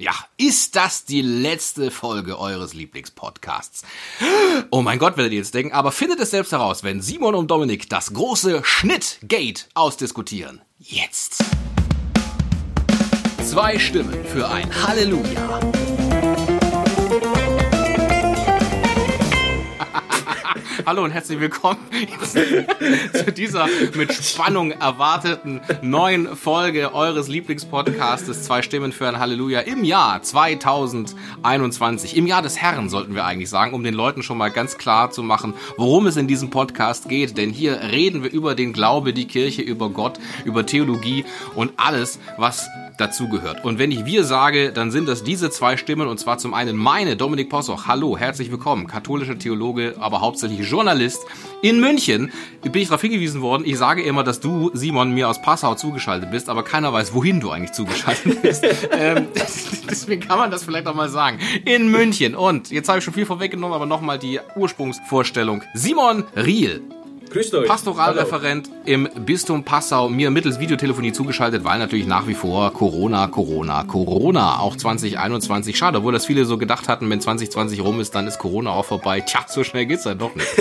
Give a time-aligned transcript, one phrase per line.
[0.00, 3.82] Ja, ist das die letzte Folge eures Lieblingspodcasts?
[4.70, 7.50] Oh mein Gott, werdet ihr jetzt denken, aber findet es selbst heraus, wenn Simon und
[7.50, 10.62] Dominik das große Schnittgate ausdiskutieren.
[10.78, 11.44] Jetzt.
[13.44, 15.60] Zwei Stimmen für ein Halleluja.
[20.90, 21.78] Hallo und herzlich willkommen
[23.12, 29.84] zu dieser mit Spannung erwarteten neuen Folge eures Lieblingspodcastes Zwei Stimmen für ein Halleluja im
[29.84, 32.16] Jahr 2021.
[32.16, 35.12] Im Jahr des Herrn sollten wir eigentlich sagen, um den Leuten schon mal ganz klar
[35.12, 37.38] zu machen, worum es in diesem Podcast geht.
[37.38, 42.18] Denn hier reden wir über den Glaube, die Kirche, über Gott, über Theologie und alles,
[42.36, 42.68] was
[42.98, 43.64] dazugehört.
[43.64, 46.76] Und wenn ich wir sage, dann sind das diese zwei Stimmen und zwar zum einen
[46.76, 47.86] meine, Dominik Possoch.
[47.86, 50.79] Hallo, herzlich willkommen, katholischer Theologe, aber hauptsächlich Journalist
[51.62, 52.32] in München.
[52.62, 56.30] Bin ich darauf hingewiesen worden, ich sage immer, dass du, Simon, mir aus Passau zugeschaltet
[56.30, 58.64] bist, aber keiner weiß, wohin du eigentlich zugeschaltet bist.
[58.92, 61.38] ähm, deswegen kann man das vielleicht auch mal sagen.
[61.64, 62.34] In München.
[62.34, 65.62] Und jetzt habe ich schon viel vorweggenommen, aber nochmal die Ursprungsvorstellung.
[65.74, 66.82] Simon Riel.
[67.30, 67.68] Grüßt euch.
[67.68, 73.84] Pastoralreferent im Bistum Passau, mir mittels Videotelefonie zugeschaltet, weil natürlich nach wie vor Corona, Corona,
[73.84, 75.78] Corona, auch 2021.
[75.78, 78.84] Schade, obwohl das viele so gedacht hatten, wenn 2020 rum ist, dann ist Corona auch
[78.84, 79.20] vorbei.
[79.20, 80.48] Tja, so schnell geht's dann doch nicht.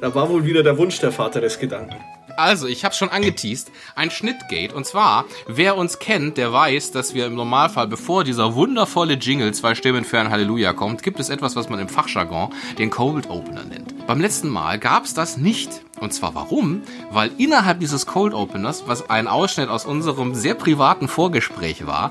[0.00, 1.96] da war wohl wieder der Wunsch der Vater des Gedanken.
[2.36, 4.72] Also, ich habe schon angeteased, ein Schnittgate.
[4.74, 9.54] Und zwar, wer uns kennt, der weiß, dass wir im Normalfall, bevor dieser wundervolle Jingle
[9.54, 13.30] zwei Stimmen für ein Halleluja kommt, gibt es etwas, was man im Fachjargon den Cold
[13.30, 14.06] Opener nennt.
[14.06, 15.70] Beim letzten Mal gab es das nicht.
[15.98, 16.82] Und zwar warum?
[17.10, 22.10] Weil innerhalb dieses Cold Openers, was ein Ausschnitt aus unserem sehr privaten Vorgespräch war,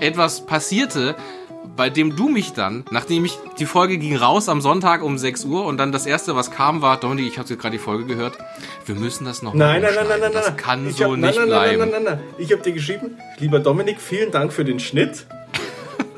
[0.00, 1.14] etwas passierte,
[1.76, 5.44] bei dem du mich dann, nachdem ich die Folge ging raus am Sonntag um 6
[5.44, 8.06] Uhr und dann das erste, was kam, war, Dominik, ich habe jetzt gerade die Folge
[8.06, 8.38] gehört,
[8.86, 11.10] wir müssen das noch nein, nein, nein, nein, nein, das nein, kann ich so hab,
[11.12, 11.78] nicht nein, nein, bleiben.
[11.78, 15.26] Nein, nein, nein, nein, ich habe dir geschrieben, lieber Dominik, vielen Dank für den Schnitt.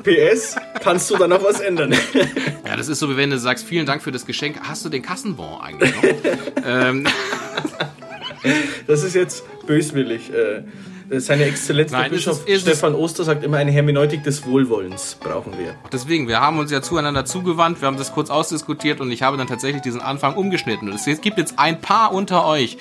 [0.03, 1.93] PS, kannst du da noch was ändern?
[2.65, 4.57] ja, das ist so, wie wenn du sagst, vielen Dank für das Geschenk.
[4.63, 6.03] Hast du den Kassenbon eigentlich noch?
[6.65, 7.05] ähm.
[8.87, 10.31] Das ist jetzt böswillig.
[10.33, 10.63] Äh,
[11.17, 15.17] seine Exzellenz Nein, der Bischof ist ist Stefan Oster sagt immer, eine Hermeneutik des Wohlwollens
[15.19, 15.75] brauchen wir.
[15.91, 19.37] Deswegen, wir haben uns ja zueinander zugewandt, wir haben das kurz ausdiskutiert und ich habe
[19.37, 20.89] dann tatsächlich diesen Anfang umgeschnitten.
[20.89, 22.77] Und es gibt jetzt ein paar unter euch.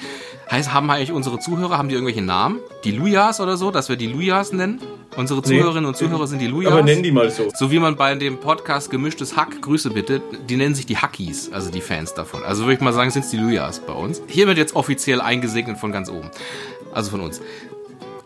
[0.51, 2.59] Heißt, haben eigentlich unsere Zuhörer, haben die irgendwelche Namen?
[2.85, 4.81] Die Lujas oder so, dass wir die Lujas nennen?
[5.17, 6.73] Unsere Zuhörerinnen und Zuhörer sind die Lujas.
[6.73, 7.51] Aber nenn die mal so.
[7.55, 11.53] So wie man bei dem Podcast Gemischtes Hack, Grüße bitte, die nennen sich die Hackies,
[11.53, 12.43] also die Fans davon.
[12.45, 14.23] Also würde ich mal sagen, sind es die Lujas bei uns.
[14.27, 16.31] Hier wird jetzt offiziell eingesegnet von ganz oben.
[16.95, 17.43] Also von uns.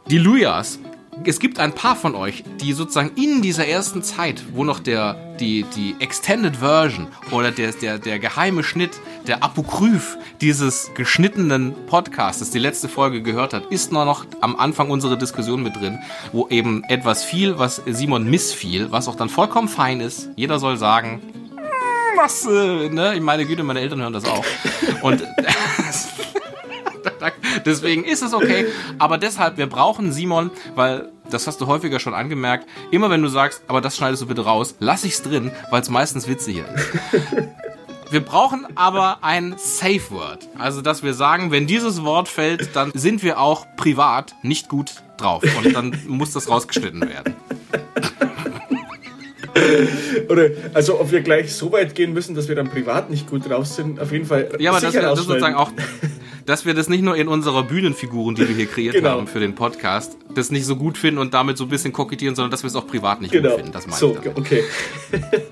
[0.09, 0.79] Die Lujas.
[1.25, 5.15] Es gibt ein paar von euch, die sozusagen in dieser ersten Zeit, wo noch der,
[5.39, 8.91] die, die Extended Version oder der, der, der geheime Schnitt,
[9.27, 14.91] der Apokryph dieses geschnittenen Podcastes, die letzte Folge gehört hat, ist nur noch am Anfang
[14.91, 15.99] unserer Diskussion mit drin,
[16.33, 20.31] wo eben etwas fiel, was Simon missfiel, was auch dann vollkommen fein ist.
[20.35, 23.15] Jeder soll sagen, "Hm, was, äh, ne?
[23.15, 24.45] Ich meine Güte, meine Eltern hören das auch.
[25.03, 25.23] Und
[27.67, 28.67] Deswegen ist es okay.
[28.99, 32.67] Aber deshalb, wir brauchen Simon, weil das hast du häufiger schon angemerkt.
[32.91, 35.89] Immer wenn du sagst, aber das schneidest du bitte raus, lass ich's drin, weil es
[35.89, 36.89] meistens witziger ist.
[38.13, 40.47] Wir brauchen aber ein Safe Word.
[40.59, 44.97] Also, dass wir sagen, wenn dieses Wort fällt, dann sind wir auch privat nicht gut
[45.17, 45.43] drauf.
[45.57, 47.35] Und dann muss das rausgeschnitten werden.
[50.29, 53.49] Oder, also, ob wir gleich so weit gehen müssen, dass wir dann privat nicht gut
[53.49, 54.57] drauf sind, auf jeden Fall.
[54.59, 55.73] Ja, aber dass sicher wir das sozusagen auch,
[56.47, 59.11] dass wir das nicht nur in unserer Bühnenfiguren, die wir hier kreiert Genau.
[59.11, 62.35] haben für den Podcast, das nicht so gut finden und damit so ein bisschen kokettieren,
[62.35, 63.49] sondern dass wir es auch privat nicht Genau.
[63.51, 63.73] gut finden.
[63.73, 64.39] Das meine so, ich damit.
[64.39, 64.65] okay.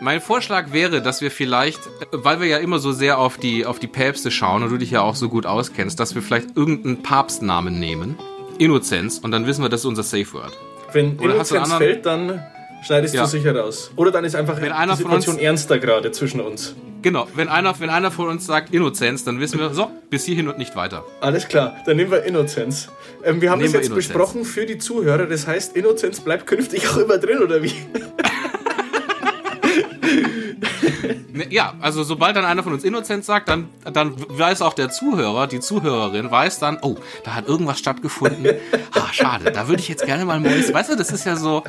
[0.00, 1.78] Mein Vorschlag wäre, dass wir vielleicht,
[2.10, 4.90] weil wir ja immer so sehr auf die, auf die Päpste schauen und du dich
[4.90, 8.16] ja auch so gut auskennst, dass wir vielleicht irgendeinen Papstnamen nehmen.
[8.58, 10.52] Innozenz und dann wissen wir, das ist unser Safe Word.
[10.92, 12.42] Wenn Oder hast du einen Innozenz fällt, dann
[12.82, 13.22] schneidest Ja.
[13.22, 13.90] du sicher raus.
[13.96, 16.74] Oder dann ist einfach Wenn die Situation uns- ernster gerade zwischen uns.
[17.02, 20.46] Genau, wenn einer, wenn einer von uns sagt Innozenz, dann wissen wir, so, bis hierhin
[20.48, 21.04] und nicht weiter.
[21.20, 22.88] Alles klar, dann nehmen wir Innozenz.
[23.24, 24.06] Ähm, wir haben Nehmen das jetzt Innozenz.
[24.08, 25.26] besprochen für die Zuhörer.
[25.26, 27.72] Das heißt, Innozenz bleibt künftig auch immer drin, oder wie?
[31.32, 34.90] Ne, Ja, also sobald dann einer von uns Innozenz sagt, dann, dann weiß auch der
[34.90, 38.46] Zuhörer, die Zuhörerin weiß dann, oh, da hat irgendwas stattgefunden.
[38.94, 40.72] Ah, schade, da würde ich jetzt gerne mal Mäus.
[40.72, 41.64] Weißt du, das ist ja so,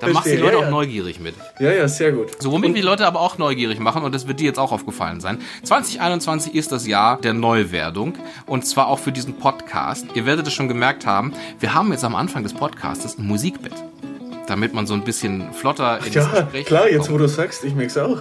[0.00, 0.70] da machst du die Leute ja, auch ja.
[0.70, 1.34] neugierig mit.
[1.58, 2.40] Ja, ja, sehr gut.
[2.40, 4.72] So, womit wir die Leute aber auch neugierig machen, und das wird dir jetzt auch
[4.72, 5.38] aufgefallen sein.
[5.62, 8.14] 2021 ist das Jahr der Neuwerdung,
[8.46, 10.06] und zwar auch für diesen Podcast.
[10.14, 13.72] Ihr werdet es schon gemerkt haben, wir haben jetzt am Anfang des Podcastes ein Musikbett.
[14.46, 17.12] Damit man so ein bisschen flotter ins Ja, Gespräch klar, jetzt kommt.
[17.12, 18.18] wo du sagst, ich merk's auch.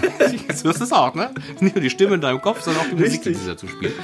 [0.48, 1.30] Jetzt hörst du es auch, ne?
[1.60, 3.94] Nicht nur die Stimme in deinem Kopf, sondern auch die Musik, die dazu spielt.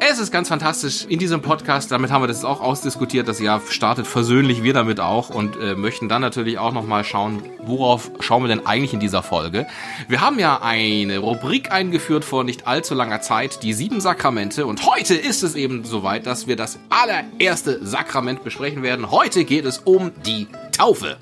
[0.00, 1.92] Es es ist ganz fantastisch in diesem Podcast.
[1.92, 3.28] Damit haben wir das auch ausdiskutiert.
[3.28, 7.42] Das Jahr startet versöhnlich, wir damit auch und äh, möchten dann natürlich auch nochmal schauen,
[7.60, 9.66] worauf schauen wir denn eigentlich in dieser Folge.
[10.08, 14.66] Wir haben ja eine Rubrik eingeführt vor nicht allzu langer Zeit, die sieben Sakramente.
[14.66, 19.10] Und heute ist es eben soweit, dass wir das allererste Sakrament besprechen werden.
[19.10, 21.18] Heute geht es um die Taufe.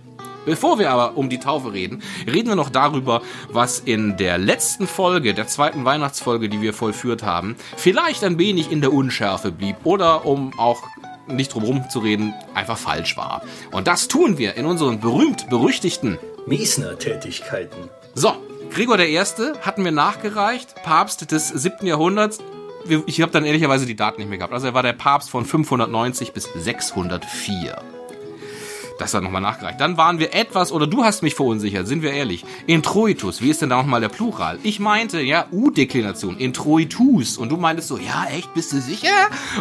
[0.47, 3.21] Bevor wir aber um die Taufe reden, reden wir noch darüber,
[3.51, 8.71] was in der letzten Folge, der zweiten Weihnachtsfolge, die wir vollführt haben, vielleicht ein wenig
[8.71, 10.85] in der Unschärfe blieb oder um auch
[11.27, 13.43] nicht drum zu reden, einfach falsch war.
[13.73, 17.91] Und das tun wir in unseren berühmt-berüchtigten Miesner-Tätigkeiten.
[18.15, 18.33] So,
[18.71, 19.19] Gregor I.
[19.19, 21.87] hatten wir nachgereicht, Papst des 7.
[21.89, 22.39] Jahrhunderts.
[23.07, 24.55] Ich habe dann ehrlicherweise die Daten nicht mehr gehabt.
[24.55, 27.96] Also er war der Papst von 590 bis 604.
[28.99, 29.81] Das hat nochmal nachgereicht.
[29.81, 32.45] Dann waren wir etwas, oder du hast mich verunsichert, sind wir ehrlich.
[32.67, 34.59] Introitus, wie ist denn da nochmal der Plural?
[34.63, 37.37] Ich meinte, ja, U-Deklination, Introitus.
[37.37, 39.09] Und du meintest so, ja, echt, bist du sicher?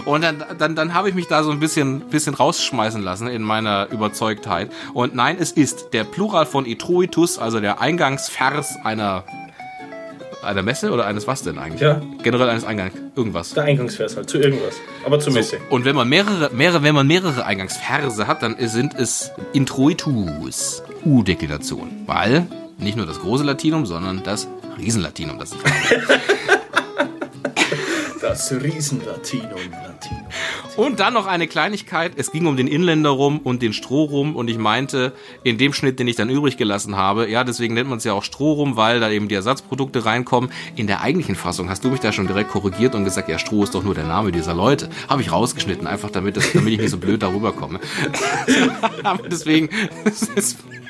[0.05, 3.41] Und dann, dann, dann habe ich mich da so ein bisschen, bisschen rausschmeißen lassen in
[3.41, 4.71] meiner Überzeugtheit.
[4.93, 9.25] Und nein, es ist der Plural von Introitus, also der Eingangsvers einer
[10.45, 11.81] einer Messe oder eines was denn eigentlich?
[11.81, 12.01] Ja.
[12.23, 13.53] Generell eines Eingangs, irgendwas.
[13.53, 14.75] Der Eingangsvers halt, zu irgendwas.
[15.05, 15.57] Aber zur Messe.
[15.57, 20.83] So, und wenn man mehrere, mehrere, wenn man mehrere Eingangsverse hat, dann sind es Introitus,
[21.03, 21.89] U-Deklination.
[22.05, 22.47] Weil
[22.77, 24.47] nicht nur das große Latinum, sondern das
[24.77, 26.54] Riesenlatinum, das ich habe.
[28.27, 30.25] Das Riesenlatinum, Latinum.
[30.77, 32.13] Und dann noch eine Kleinigkeit.
[32.15, 34.35] Es ging um den Inländer rum und den Strohrum.
[34.35, 35.13] Und ich meinte,
[35.43, 38.13] in dem Schnitt, den ich dann übrig gelassen habe, ja, deswegen nennt man es ja
[38.13, 40.49] auch Strohrum, weil da eben die Ersatzprodukte reinkommen.
[40.75, 43.63] In der eigentlichen Fassung hast du mich da schon direkt korrigiert und gesagt, ja, Stroh
[43.63, 44.89] ist doch nur der Name dieser Leute.
[45.07, 47.79] Habe ich rausgeschnitten, einfach damit, das, damit ich nicht so blöd darüber komme.
[49.29, 49.69] Deswegen,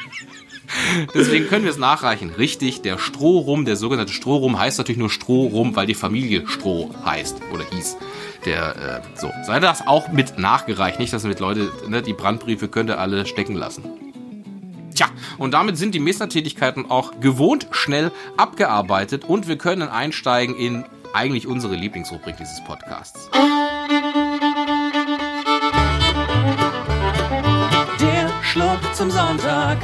[1.14, 2.32] Deswegen können wir es nachreichen.
[2.32, 7.38] Richtig, der Strohrum, der sogenannte Strohrum heißt natürlich nur Strohrum, weil die Familie Stroh heißt
[7.54, 7.98] oder hieß.
[8.46, 9.32] Der, äh, so.
[9.44, 11.00] Sei das auch mit nachgereicht.
[11.00, 13.84] Nicht, dass mit Leute, ne, die Brandbriefe könnt ihr alle stecken lassen.
[14.94, 15.08] Tja,
[15.38, 21.48] und damit sind die Messnertätigkeiten auch gewohnt schnell abgearbeitet und wir können einsteigen in eigentlich
[21.48, 23.30] unsere Lieblingsrubrik dieses Podcasts.
[28.00, 29.78] Der Schluck zum Sonntag.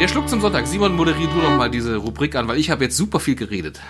[0.00, 0.66] Der Schluck zum Sonntag.
[0.66, 3.80] Simon, moderier du doch mal diese Rubrik an, weil ich habe jetzt super viel geredet.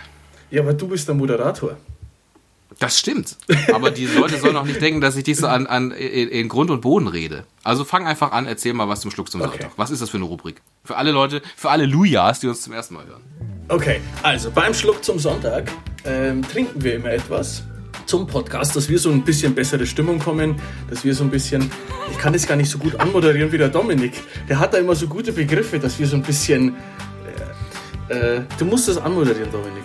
[0.50, 1.76] Ja, aber du bist der Moderator.
[2.78, 3.36] Das stimmt.
[3.72, 6.70] Aber die Leute sollen auch nicht denken, dass ich dich so an, an in, Grund
[6.70, 7.44] und Boden rede.
[7.62, 9.50] Also fang einfach an, erzähl mal was zum Schluck zum Okay.
[9.52, 9.70] Sonntag.
[9.76, 10.60] Was ist das für eine Rubrik?
[10.84, 13.22] Für alle Leute, für alle Lujas, die uns zum ersten Mal hören.
[13.68, 15.70] Okay, also beim Schluck zum Sonntag
[16.04, 17.62] ähm, trinken wir immer etwas
[18.06, 20.56] zum Podcast, dass wir so ein bisschen bessere Stimmung kommen,
[20.88, 21.70] dass wir so ein bisschen,
[22.10, 24.12] ich kann das gar nicht so gut anmoderieren wie der Dominik.
[24.48, 26.76] Der hat da immer so gute Begriffe, dass wir so ein bisschen,
[28.08, 29.84] äh, äh, du musst das anmoderieren, Dominik.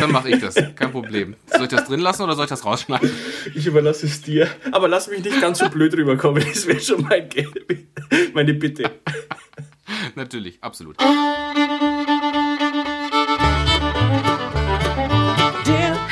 [0.00, 0.54] Dann mache ich das.
[0.54, 1.34] Kein Problem.
[1.46, 3.10] Soll ich das drin lassen oder soll ich das rausschneiden?
[3.54, 7.02] Ich überlasse es dir, aber lass mich nicht ganz so blöd rüberkommen, das wäre schon
[7.02, 7.28] mein,
[8.34, 8.90] meine Bitte.
[10.14, 10.96] Natürlich, absolut.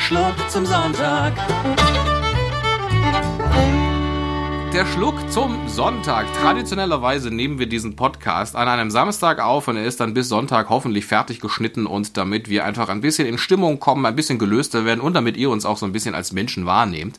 [0.07, 1.33] Schluck zum Sonntag.
[4.77, 6.31] Der Schluck zum Sonntag.
[6.35, 10.69] Traditionellerweise nehmen wir diesen Podcast an einem Samstag auf und er ist dann bis Sonntag
[10.69, 14.85] hoffentlich fertig geschnitten und damit wir einfach ein bisschen in Stimmung kommen, ein bisschen gelöster
[14.85, 17.17] werden und damit ihr uns auch so ein bisschen als Menschen wahrnehmt,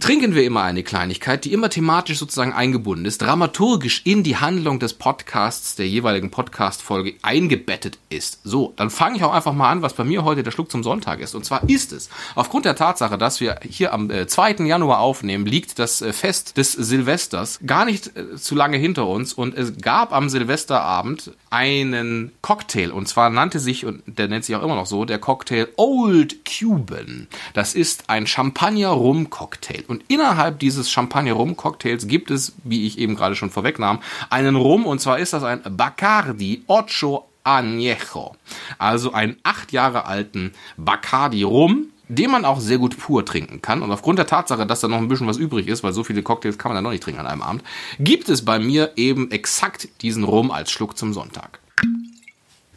[0.00, 4.80] trinken wir immer eine Kleinigkeit, die immer thematisch sozusagen eingebunden ist, dramaturgisch in die Handlung
[4.80, 8.40] des Podcasts, der jeweiligen Podcast-Folge eingebettet ist.
[8.42, 10.82] So, dann fange ich auch einfach mal an, was bei mir heute der Schluck zum
[10.82, 11.36] Sonntag ist.
[11.36, 14.64] Und zwar ist es, aufgrund der Tatsache, dass wir hier am äh, 2.
[14.66, 19.34] Januar aufnehmen, liegt das äh, Fest des Silvesters gar nicht äh, zu lange hinter uns
[19.34, 24.56] und es gab am Silvesterabend einen Cocktail und zwar nannte sich, und der nennt sich
[24.56, 27.28] auch immer noch so, der Cocktail Old Cuban.
[27.52, 33.50] Das ist ein Champagner-Rum-Cocktail und innerhalb dieses Champagner-Rum-Cocktails gibt es, wie ich eben gerade schon
[33.50, 34.00] vorwegnahm,
[34.30, 38.34] einen Rum und zwar ist das ein Bacardi Ocho Añejo.
[38.78, 43.82] Also einen acht Jahre alten Bacardi Rum, den man auch sehr gut pur trinken kann.
[43.82, 46.22] Und aufgrund der Tatsache, dass da noch ein bisschen was übrig ist, weil so viele
[46.22, 47.62] Cocktails kann man da noch nicht trinken an einem Abend,
[47.98, 51.60] gibt es bei mir eben exakt diesen Rum als Schluck zum Sonntag.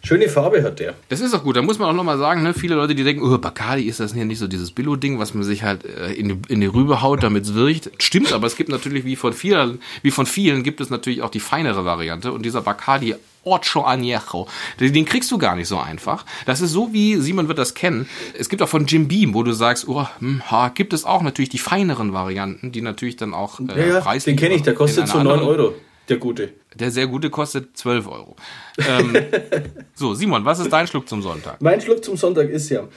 [0.02, 0.96] Schöne Farbe hat der.
[1.10, 1.58] Das ist auch gut.
[1.58, 4.14] Da muss man auch nochmal sagen, ne, viele Leute, die denken, oh, Bacardi ist das
[4.14, 7.02] hier nicht so dieses Billo-Ding, was man sich halt äh, in, die, in die Rübe
[7.02, 7.92] haut, damit es wirkt.
[8.02, 11.30] Stimmt, aber es gibt natürlich, wie von vielen, wie von vielen, gibt es natürlich auch
[11.30, 12.32] die feinere Variante.
[12.32, 14.48] Und dieser Bacardi Ocho Añejo,
[14.80, 16.26] den, kriegst du gar nicht so einfach.
[16.46, 19.44] Das ist so wie, Simon wird das kennen, es gibt auch von Jim Beam, wo
[19.44, 23.34] du sagst, oh, hm, ha, gibt es auch natürlich die feineren Varianten, die natürlich dann
[23.34, 25.74] auch äh, Ja, ja, den kenne ich, der kostet so 9 anderen- Euro,
[26.10, 26.54] der gute.
[26.76, 28.36] Der sehr gute kostet 12 Euro.
[28.78, 29.16] Ähm,
[29.96, 31.62] so, Simon, was ist dein Schluck zum Sonntag?
[31.62, 32.88] Mein Schluck zum Sonntag ist ja,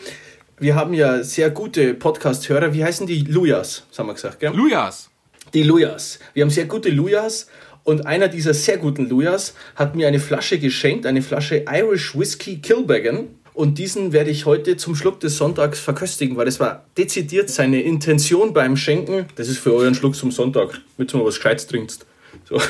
[0.59, 2.73] wir haben ja sehr gute Podcast-Hörer.
[2.73, 3.23] Wie heißen die?
[3.23, 4.53] Lujas, haben wir gesagt, gell?
[4.55, 5.11] Lujas.
[5.55, 6.19] Die Lujas.
[6.35, 7.49] Wir haben sehr gute Lujas
[7.85, 12.59] und einer dieser sehr guten Lujas hat mir eine Flasche geschenkt, eine Flasche Irish Whiskey
[12.59, 13.29] Kilbeggan.
[13.55, 17.83] Und diesen werde ich heute zum Schluck des Sonntags verköstigen, weil das war dezidiert seine
[17.83, 19.27] Intention beim Schenken.
[19.37, 22.07] Das ist für euren Schluck zum Sonntag, mit du mal was Gescheites trinkst.
[22.49, 22.59] So.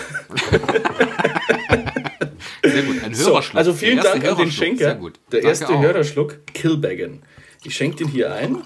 [2.64, 3.02] Sehr gut.
[3.04, 3.58] Ein So, Hörerschluck.
[3.58, 4.50] also vielen Dank an den.
[4.50, 4.94] Schenker.
[4.94, 5.80] Der Danke erste auch.
[5.82, 7.22] Hörerschluck, Kilbeggan.
[7.64, 8.58] Ich schenke den hier ein.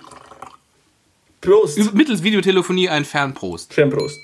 [1.41, 1.93] Prost.
[1.95, 3.75] Mittels Videotelefonie ein Fernprost.
[3.75, 4.19] Fernprost.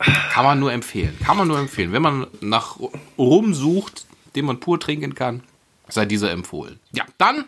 [0.00, 1.16] Kann man nur empfehlen.
[1.24, 1.92] Kann man nur empfehlen.
[1.92, 2.78] Wenn man nach
[3.18, 5.42] Rum sucht, den man pur trinken kann,
[5.88, 6.80] sei dieser empfohlen.
[6.92, 7.44] Ja, dann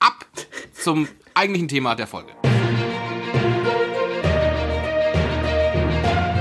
[0.00, 0.26] ab
[0.74, 2.32] zum eigentlichen Thema der Folge.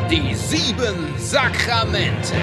[0.10, 2.34] Die sieben Sakramente.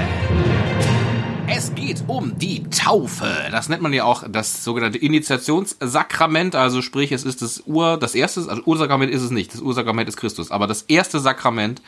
[1.52, 3.48] Es geht um die Taufe.
[3.50, 6.54] Das nennt man ja auch das sogenannte Initiationssakrament.
[6.54, 9.52] Also sprich, es ist das Ur, das erste, also Ursakrament ist es nicht.
[9.52, 10.52] Das Ursakrament ist Christus.
[10.52, 11.82] Aber das erste Sakrament,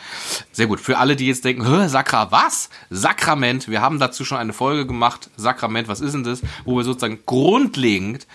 [0.50, 0.80] sehr gut.
[0.80, 2.70] Für alle, die jetzt denken, Hä, Sakra, was?
[2.90, 3.68] Sakrament.
[3.68, 5.30] Wir haben dazu schon eine Folge gemacht.
[5.36, 6.42] Sakrament, was ist denn das?
[6.64, 8.26] Wo wir sozusagen grundlegend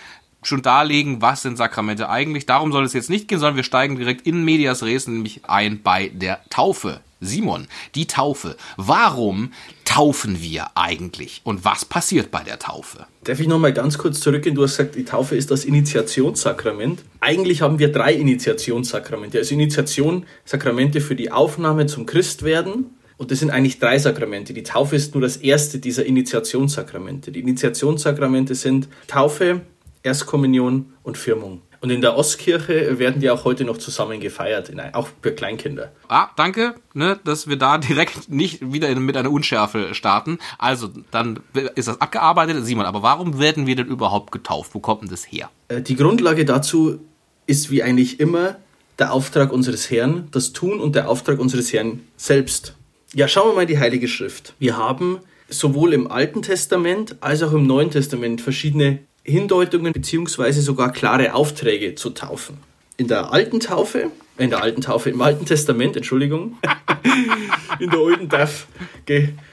[0.42, 2.46] schon darlegen, was sind Sakramente eigentlich.
[2.46, 5.82] Darum soll es jetzt nicht gehen, sondern wir steigen direkt in Medias Res, nämlich ein
[5.82, 7.02] bei der Taufe.
[7.20, 8.56] Simon, die Taufe.
[8.76, 9.52] Warum
[9.84, 11.40] taufen wir eigentlich?
[11.44, 13.06] Und was passiert bei der Taufe?
[13.24, 14.54] Darf ich noch mal ganz kurz zurückgehen?
[14.54, 17.02] Du hast gesagt, die Taufe ist das Initiationssakrament.
[17.20, 19.38] Eigentlich haben wir drei Initiationssakramente.
[19.38, 22.86] Also Initiation, Sakramente für die Aufnahme zum Christwerden.
[23.16, 24.54] Und das sind eigentlich drei Sakramente.
[24.54, 27.32] Die Taufe ist nur das erste dieser Initiationssakramente.
[27.32, 29.62] Die Initiationssakramente sind Taufe,
[30.04, 31.62] Erstkommunion und Firmung.
[31.80, 35.32] Und in der Ostkirche werden die auch heute noch zusammen gefeiert, in ein- auch für
[35.32, 35.92] Kleinkinder.
[36.08, 40.38] Ah, danke, ne, dass wir da direkt nicht wieder mit einer Unschärfe starten.
[40.58, 41.40] Also, dann
[41.76, 42.64] ist das abgearbeitet.
[42.64, 44.74] Simon, aber warum werden wir denn überhaupt getauft?
[44.74, 45.50] Wo kommt denn das her?
[45.68, 46.98] Äh, Die Grundlage dazu
[47.46, 48.56] ist wie eigentlich immer
[48.98, 52.74] der Auftrag unseres Herrn, das Tun und der Auftrag unseres Herrn selbst.
[53.14, 54.54] Ja, schauen wir mal in die Heilige Schrift.
[54.58, 58.98] Wir haben sowohl im Alten Testament als auch im Neuen Testament verschiedene
[59.30, 62.58] Hindeutungen beziehungsweise sogar klare Aufträge zu taufen.
[62.96, 66.58] In der alten Taufe, in der alten Taufe, im Alten Testament, Entschuldigung,
[67.78, 68.66] in der alten Taufe,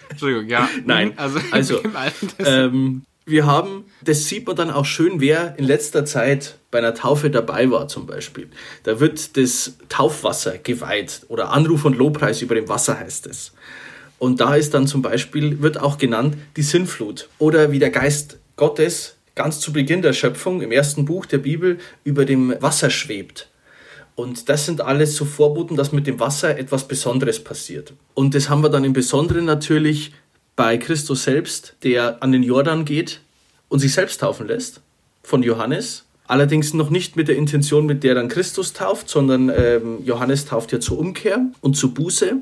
[0.10, 0.70] Entschuldigung, ja.
[0.86, 2.36] Nein, also, also, Testament.
[2.40, 6.94] ähm, wir haben, das sieht man dann auch schön, wer in letzter Zeit bei einer
[6.94, 8.48] Taufe dabei war zum Beispiel.
[8.84, 13.54] Da wird das Taufwasser geweiht oder Anruf und Lobpreis über dem Wasser heißt es.
[14.20, 18.38] Und da ist dann zum Beispiel, wird auch genannt, die Sinnflut oder wie der Geist
[18.56, 23.50] Gottes ganz zu Beginn der Schöpfung im ersten Buch der Bibel über dem Wasser schwebt.
[24.16, 27.94] Und das sind alles so Vorboten, dass mit dem Wasser etwas Besonderes passiert.
[28.14, 30.14] Und das haben wir dann im Besonderen natürlich
[30.56, 33.20] bei Christus selbst, der an den Jordan geht
[33.68, 34.82] und sich selbst taufen lässt
[35.22, 36.06] von Johannes.
[36.28, 40.72] Allerdings noch nicht mit der Intention, mit der dann Christus tauft, sondern ähm, Johannes tauft
[40.72, 42.38] ja zur Umkehr und zur Buße.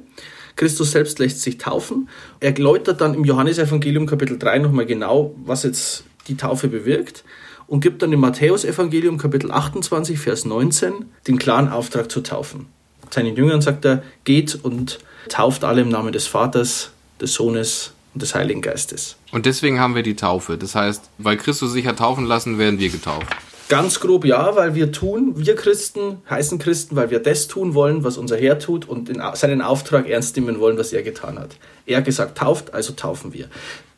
[0.56, 2.08] Christus selbst lässt sich taufen.
[2.40, 7.24] Er läutert dann im Johannesevangelium Kapitel 3 nochmal genau, was jetzt die Taufe bewirkt
[7.68, 12.68] und gibt dann im Matthäusevangelium Kapitel 28, Vers 19 den klaren Auftrag zu taufen.
[13.10, 15.00] Seinen Jüngern sagt er, geht und
[15.30, 19.18] tauft alle im Namen des Vaters, des Sohnes und des Heiligen Geistes.
[19.32, 20.58] Und deswegen haben wir die Taufe.
[20.58, 23.28] Das heißt, weil Christus sich hat taufen lassen, werden wir getauft.
[23.70, 28.04] Ganz grob ja, weil wir tun, wir Christen heißen Christen, weil wir das tun wollen,
[28.04, 31.56] was unser Herr tut und seinen Auftrag ernst nehmen wollen, was er getan hat.
[31.86, 33.48] Er hat gesagt, tauft, also taufen wir.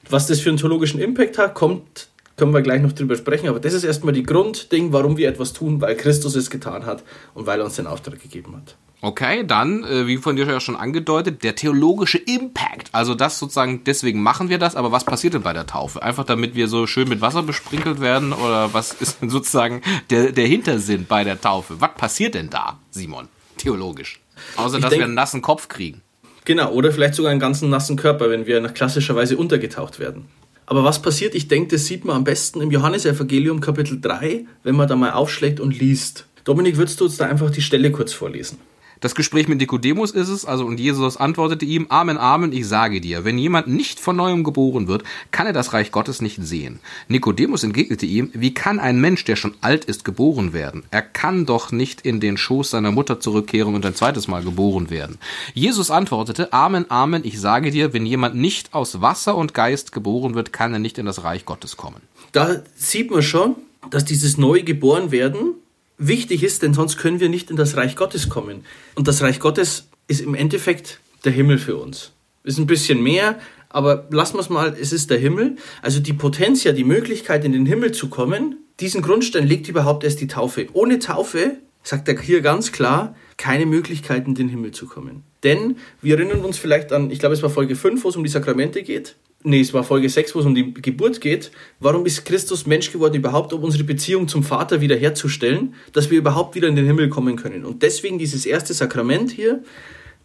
[0.10, 3.60] Was das für einen theologischen Impact hat, kommt, können wir gleich noch drüber sprechen, aber
[3.60, 7.46] das ist erstmal die Grundding, warum wir etwas tun, weil Christus es getan hat und
[7.46, 8.76] weil er uns den Auftrag gegeben hat.
[9.02, 12.90] Okay, dann, äh, wie von dir ja schon angedeutet, der theologische Impact.
[12.92, 16.02] Also das sozusagen, deswegen machen wir das, aber was passiert denn bei der Taufe?
[16.02, 20.32] Einfach damit wir so schön mit Wasser besprinkelt werden oder was ist denn sozusagen der,
[20.32, 21.80] der Hintersinn bei der Taufe?
[21.80, 23.28] Was passiert denn da, Simon,
[23.58, 24.20] theologisch?
[24.58, 26.02] Außer, Ich dass denk- wir einen nassen Kopf kriegen.
[26.46, 30.26] Genau, oder vielleicht sogar einen ganzen nassen Körper, wenn wir nach klassischerweise untergetaucht werden.
[30.66, 31.36] Aber was passiert?
[31.36, 35.12] Ich denke, das sieht man am besten im Johannesevangelium Kapitel 3, wenn man da mal
[35.12, 36.26] aufschlägt und liest.
[36.44, 38.58] Dominik, würdest du uns da einfach die Stelle kurz vorlesen?
[39.06, 43.02] Das Gespräch mit Nikodemus ist es, also und Jesus antwortete ihm, Amen, Amen, ich sage
[43.02, 46.80] dir, wenn jemand nicht von neuem geboren wird, kann er das Reich Gottes nicht sehen.
[47.08, 50.86] Nikodemus entgegnete ihm, wie kann ein Mensch, der schon alt ist, geboren werden?
[50.90, 54.90] Er kann doch nicht in den Schoß seiner Mutter zurückkehren und ein zweites Mal geboren
[54.90, 55.20] werden.
[55.54, 60.34] Jesus antwortete, Amen, Amen, ich sage dir, wenn jemand nicht aus Wasser und Geist geboren
[60.34, 62.02] wird, kann er nicht in das Reich Gottes kommen.
[62.32, 63.56] Da sieht man schon,
[63.92, 65.54] dass dieses neu geboren werden
[65.98, 68.66] wichtig ist, denn sonst können wir nicht in das Reich Gottes kommen.
[68.96, 72.12] Und das Reich Gottes ist im Endeffekt der Himmel für uns.
[72.44, 75.58] Ist ein bisschen mehr, aber lassen wir es mal, es ist der Himmel.
[75.82, 80.22] Also die Potentia, die Möglichkeit, in den Himmel zu kommen, diesen Grundstein legt überhaupt erst
[80.22, 80.68] die Taufe.
[80.74, 85.24] Ohne Taufe, sagt er hier ganz klar, keine Möglichkeit, in den Himmel zu kommen.
[85.44, 88.24] Denn wir erinnern uns vielleicht an, ich glaube, es war Folge 5, wo es um
[88.24, 89.16] die Sakramente geht.
[89.48, 91.52] Nee, es war Folge 6, wo es um die Geburt geht.
[91.80, 96.56] Warum ist Christus Mensch geworden überhaupt, um unsere Beziehung zum Vater wiederherzustellen, dass wir überhaupt
[96.56, 97.64] wieder in den Himmel kommen können?
[97.64, 99.62] Und deswegen dieses erste Sakrament hier,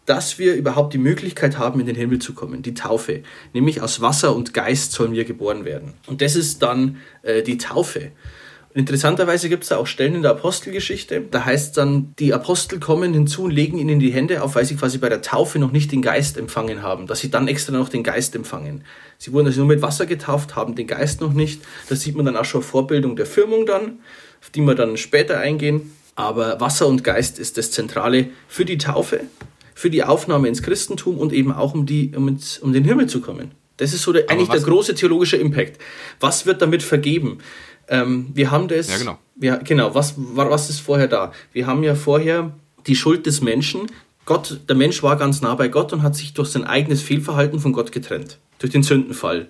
[0.07, 3.21] dass wir überhaupt die Möglichkeit haben, in den Himmel zu kommen, die Taufe.
[3.53, 5.93] Nämlich aus Wasser und Geist sollen wir geboren werden.
[6.07, 8.11] Und das ist dann äh, die Taufe.
[8.73, 11.21] Interessanterweise gibt es da auch Stellen in der Apostelgeschichte.
[11.29, 14.75] Da heißt dann, die Apostel kommen hinzu und legen ihnen die Hände auf, weil sie
[14.75, 17.89] quasi bei der Taufe noch nicht den Geist empfangen haben, dass sie dann extra noch
[17.89, 18.85] den Geist empfangen.
[19.17, 21.61] Sie wurden also nur mit Wasser getauft, haben den Geist noch nicht.
[21.89, 23.99] Das sieht man dann auch schon Vorbildung der Firmung dann,
[24.41, 25.91] auf die wir dann später eingehen.
[26.15, 29.21] Aber Wasser und Geist ist das Zentrale für die Taufe,
[29.75, 33.07] für die Aufnahme ins Christentum und eben auch um, die, um, ins, um den Himmel
[33.07, 33.51] zu kommen.
[33.77, 35.81] Das ist so der, eigentlich der große theologische Impact.
[36.19, 37.39] Was wird damit vergeben?
[37.91, 38.89] Ähm, wir haben das.
[38.89, 39.17] Ja, genau.
[39.35, 41.33] Wir, genau, was, was ist vorher da?
[41.51, 42.53] Wir haben ja vorher
[42.87, 43.87] die Schuld des Menschen.
[44.25, 47.59] Gott, der Mensch war ganz nah bei Gott und hat sich durch sein eigenes Fehlverhalten
[47.59, 48.39] von Gott getrennt.
[48.59, 49.49] Durch den Sündenfall.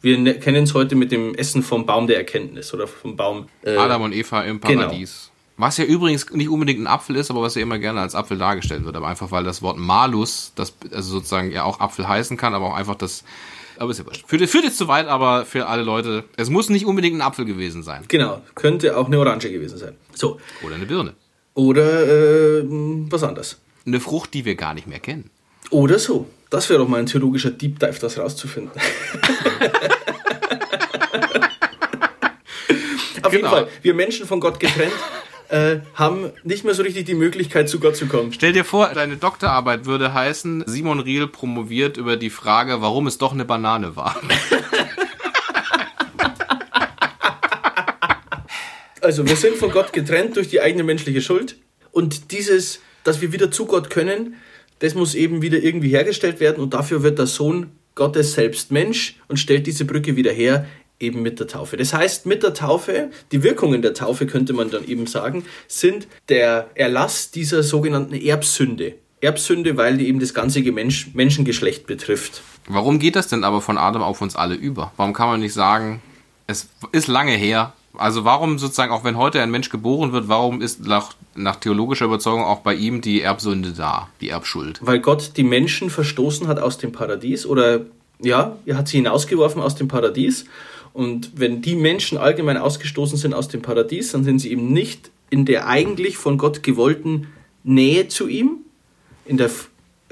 [0.00, 3.48] Wir ne, kennen es heute mit dem Essen vom Baum der Erkenntnis oder vom Baum.
[3.62, 4.82] Äh, Adam und Eva im genau.
[4.82, 5.30] Paradies.
[5.58, 8.38] Was ja übrigens nicht unbedingt ein Apfel ist, aber was ja immer gerne als Apfel
[8.38, 8.96] dargestellt wird.
[8.96, 12.68] Aber einfach weil das Wort Malus, das also sozusagen ja auch Apfel heißen kann, aber
[12.68, 13.22] auch einfach das
[13.78, 14.24] aber ist ja wurscht.
[14.26, 17.44] Führt, führt jetzt zu weit, aber für alle Leute, es muss nicht unbedingt ein Apfel
[17.44, 18.04] gewesen sein.
[18.08, 19.96] Genau, könnte auch eine Orange gewesen sein.
[20.14, 20.40] So.
[20.64, 21.14] Oder eine Birne.
[21.54, 22.64] Oder äh,
[23.10, 23.58] was anderes.
[23.86, 25.30] Eine Frucht, die wir gar nicht mehr kennen.
[25.70, 26.26] Oder so.
[26.50, 28.72] Das wäre doch mal ein theologischer Deep Dive, das rauszufinden.
[33.22, 33.50] Auf jeden Genau.
[33.50, 34.92] Fall, wir Menschen von Gott getrennt
[35.52, 38.32] äh, haben nicht mehr so richtig die Möglichkeit, zu Gott zu kommen.
[38.32, 43.18] Stell dir vor, deine Doktorarbeit würde heißen, Simon Riel promoviert über die Frage, warum es
[43.18, 44.16] doch eine Banane war.
[49.02, 51.56] Also wir sind von Gott getrennt durch die eigene menschliche Schuld.
[51.90, 54.36] Und dieses, dass wir wieder zu Gott können,
[54.78, 56.62] das muss eben wieder irgendwie hergestellt werden.
[56.62, 60.66] Und dafür wird der Sohn Gottes selbst Mensch und stellt diese Brücke wieder her,
[61.02, 61.76] eben mit der Taufe.
[61.76, 66.06] Das heißt, mit der Taufe, die Wirkungen der Taufe könnte man dann eben sagen, sind
[66.28, 68.94] der Erlass dieser sogenannten Erbsünde.
[69.20, 72.42] Erbsünde, weil die eben das ganze Mensch, Menschengeschlecht betrifft.
[72.66, 74.92] Warum geht das denn aber von Adam auf uns alle über?
[74.96, 76.02] Warum kann man nicht sagen,
[76.46, 77.72] es ist lange her?
[77.94, 82.06] Also warum sozusagen, auch wenn heute ein Mensch geboren wird, warum ist nach, nach theologischer
[82.06, 84.80] Überzeugung auch bei ihm die Erbsünde da, die Erbschuld?
[84.82, 87.82] Weil Gott die Menschen verstoßen hat aus dem Paradies oder
[88.20, 90.46] ja, er hat sie hinausgeworfen aus dem Paradies.
[90.92, 95.10] Und wenn die Menschen allgemein ausgestoßen sind aus dem Paradies, dann sind sie eben nicht
[95.30, 97.28] in der eigentlich von Gott gewollten
[97.64, 98.58] Nähe zu ihm,
[99.24, 99.50] in der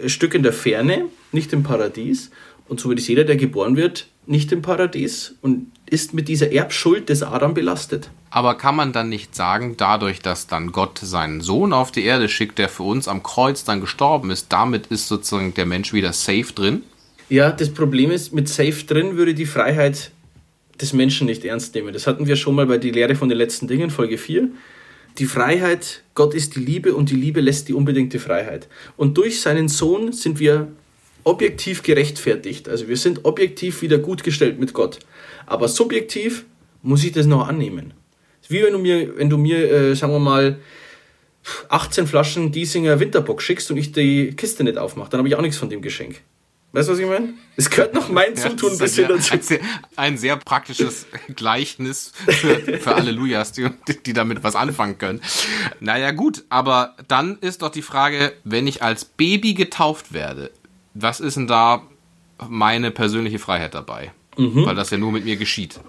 [0.00, 2.30] ein Stück in der Ferne, nicht im Paradies.
[2.68, 6.52] Und so wird es jeder, der geboren wird, nicht im Paradies und ist mit dieser
[6.52, 8.10] Erbschuld des Adam belastet.
[8.30, 12.28] Aber kann man dann nicht sagen, dadurch, dass dann Gott seinen Sohn auf die Erde
[12.28, 16.12] schickt, der für uns am Kreuz dann gestorben ist, damit ist sozusagen der Mensch wieder
[16.12, 16.82] safe drin?
[17.28, 20.10] Ja, das Problem ist, mit Safe drin würde die Freiheit
[20.80, 21.92] des Menschen nicht ernst nehmen.
[21.92, 24.48] Das hatten wir schon mal bei die Lehre von den letzten Dingen, Folge 4.
[25.18, 28.68] Die Freiheit, Gott ist die Liebe und die Liebe lässt die unbedingte Freiheit.
[28.96, 30.68] Und durch seinen Sohn sind wir
[31.24, 32.68] objektiv gerechtfertigt.
[32.68, 34.98] Also wir sind objektiv wieder gut gestellt mit Gott.
[35.46, 36.44] Aber subjektiv
[36.82, 37.92] muss ich das noch annehmen.
[38.48, 40.58] Wie wenn du mir, wenn du mir, äh, sagen wir mal,
[41.68, 45.40] 18 Flaschen Giesinger Winterbock schickst und ich die Kiste nicht aufmache, dann habe ich auch
[45.40, 46.20] nichts von dem Geschenk.
[46.72, 47.34] Weißt du, was ich meine?
[47.56, 49.22] Es gehört noch mein Zutun ein bisschen ein, dazu.
[49.22, 49.60] sehr, ein, sehr,
[49.96, 53.68] ein sehr praktisches Gleichnis für, für Hallelujas, die,
[54.06, 55.20] die damit was anfangen können.
[55.80, 60.52] Naja, gut, aber dann ist doch die Frage, wenn ich als Baby getauft werde,
[60.94, 61.82] was ist denn da
[62.48, 64.12] meine persönliche Freiheit dabei?
[64.36, 64.64] Mhm.
[64.64, 65.80] Weil das ja nur mit mir geschieht.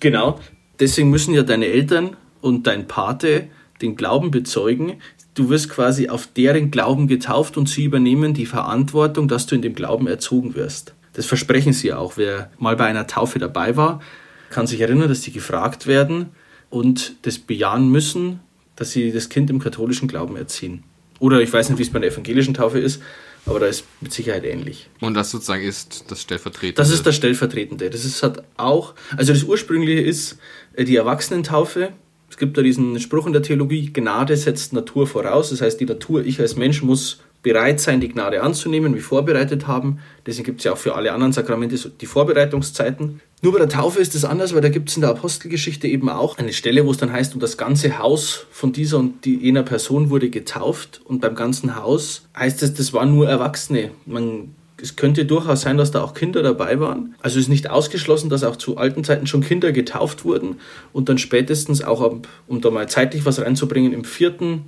[0.00, 0.40] Genau.
[0.78, 3.48] Deswegen müssen ja deine Eltern und dein Pate
[3.82, 5.00] den Glauben bezeugen.
[5.40, 9.62] Du wirst quasi auf deren Glauben getauft und sie übernehmen die Verantwortung, dass du in
[9.62, 10.92] dem Glauben erzogen wirst.
[11.14, 12.18] Das versprechen sie auch.
[12.18, 14.02] Wer mal bei einer Taufe dabei war,
[14.50, 16.26] kann sich erinnern, dass sie gefragt werden
[16.68, 18.40] und das bejahen müssen,
[18.76, 20.82] dass sie das Kind im katholischen Glauben erziehen.
[21.20, 23.00] Oder ich weiß nicht, wie es bei der evangelischen Taufe ist,
[23.46, 24.90] aber da ist mit Sicherheit ähnlich.
[25.00, 26.74] Und das sozusagen ist das Stellvertretende.
[26.74, 27.88] Das ist das Stellvertretende.
[27.88, 30.38] Das ist halt auch, also das Ursprüngliche ist
[30.74, 31.94] äh, die Erwachsenentaufe.
[32.30, 35.50] Es gibt da diesen Spruch in der Theologie, Gnade setzt Natur voraus.
[35.50, 39.66] Das heißt, die Natur, ich als Mensch muss bereit sein, die Gnade anzunehmen, wie vorbereitet
[39.66, 39.98] haben.
[40.26, 43.20] Deswegen gibt es ja auch für alle anderen Sakramente die Vorbereitungszeiten.
[43.42, 46.08] Nur bei der Taufe ist es anders, weil da gibt es in der Apostelgeschichte eben
[46.10, 49.36] auch eine Stelle, wo es dann heißt, und das ganze Haus von dieser und die,
[49.36, 51.00] jener Person wurde getauft.
[51.04, 53.92] Und beim ganzen Haus heißt es, das waren nur Erwachsene.
[54.04, 57.14] Man es könnte durchaus sein, dass da auch Kinder dabei waren.
[57.20, 60.56] Also ist nicht ausgeschlossen, dass auch zu alten Zeiten schon Kinder getauft wurden
[60.92, 64.66] und dann spätestens auch, ab, um da mal zeitlich was reinzubringen, im vierten,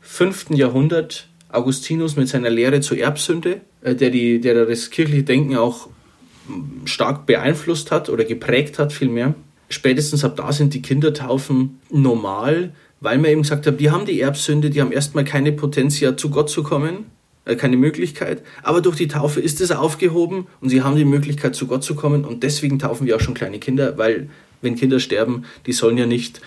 [0.00, 5.56] fünften Jahrhundert Augustinus mit seiner Lehre zur Erbsünde, äh, der, die, der das kirchliche Denken
[5.56, 5.88] auch
[6.48, 9.34] mm, stark beeinflusst hat oder geprägt hat vielmehr.
[9.68, 14.20] Spätestens ab da sind die Kindertaufen normal, weil man eben gesagt hat, die haben die
[14.20, 17.06] Erbsünde, die haben erstmal keine Potentia zu Gott zu kommen
[17.44, 18.42] keine Möglichkeit.
[18.62, 21.94] Aber durch die Taufe ist es aufgehoben und sie haben die Möglichkeit, zu Gott zu
[21.94, 22.24] kommen.
[22.24, 24.28] Und deswegen taufen wir auch schon kleine Kinder, weil
[24.60, 26.40] wenn Kinder sterben, die sollen ja nicht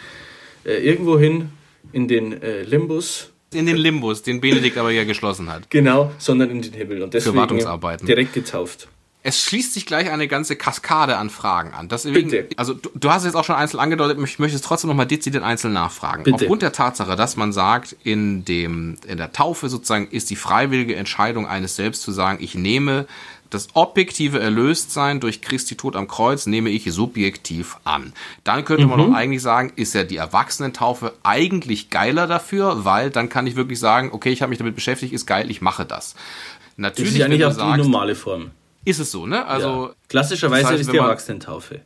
[0.65, 1.49] äh, irgendwo hin
[1.91, 3.31] in den äh, Limbus.
[3.53, 5.69] In den Limbus, den Benedikt aber ja geschlossen hat.
[5.69, 7.03] Genau, sondern in den Himmel.
[7.03, 8.05] Und deswegen Wartungsarbeiten.
[8.05, 8.87] direkt getauft.
[9.27, 11.89] Es schließt sich gleich eine ganze Kaskade an Fragen an.
[11.89, 12.47] Deswegen, Bitte.
[12.57, 15.07] Also du, du hast es jetzt auch schon einzeln angedeutet, ich möchte es trotzdem nochmal
[15.07, 16.23] dezidiert einzeln nachfragen.
[16.23, 16.35] Bitte.
[16.35, 20.95] Aufgrund der Tatsache, dass man sagt, in, dem, in der Taufe sozusagen ist die freiwillige
[20.95, 23.07] Entscheidung eines selbst zu sagen, ich nehme
[23.49, 28.13] das objektive Erlöstsein durch Christi Tod am Kreuz nehme ich subjektiv an.
[28.43, 33.29] Dann könnte man doch eigentlich sagen, ist ja die Erwachsenentaufe eigentlich geiler dafür, weil dann
[33.29, 36.13] kann ich wirklich sagen, okay, ich habe mich damit beschäftigt, ist geil, ich mache das.
[36.13, 38.51] Das Natürlich, ist ja nicht du auch die sagst, normale Form.
[38.85, 39.45] Ist es so, ne?
[39.45, 39.95] Also ja.
[40.07, 41.81] Klassischerweise das heißt, ist die Erwachsenentaufe.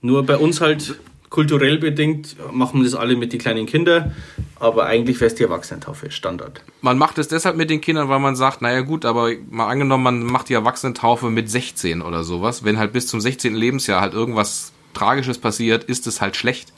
[0.00, 0.96] Nur bei uns halt
[1.28, 4.14] kulturell bedingt machen wir das alle mit den kleinen Kindern,
[4.60, 6.62] aber eigentlich wäre es die Erwachsenentaufe, Standard.
[6.80, 10.04] man macht es deshalb mit den Kindern, weil man sagt, naja gut, aber mal angenommen,
[10.04, 13.54] man macht die Erwachsenentaufe mit 16 oder sowas, wenn halt bis zum 16.
[13.54, 16.72] Lebensjahr halt irgendwas Tragisches passiert, ist es halt schlecht.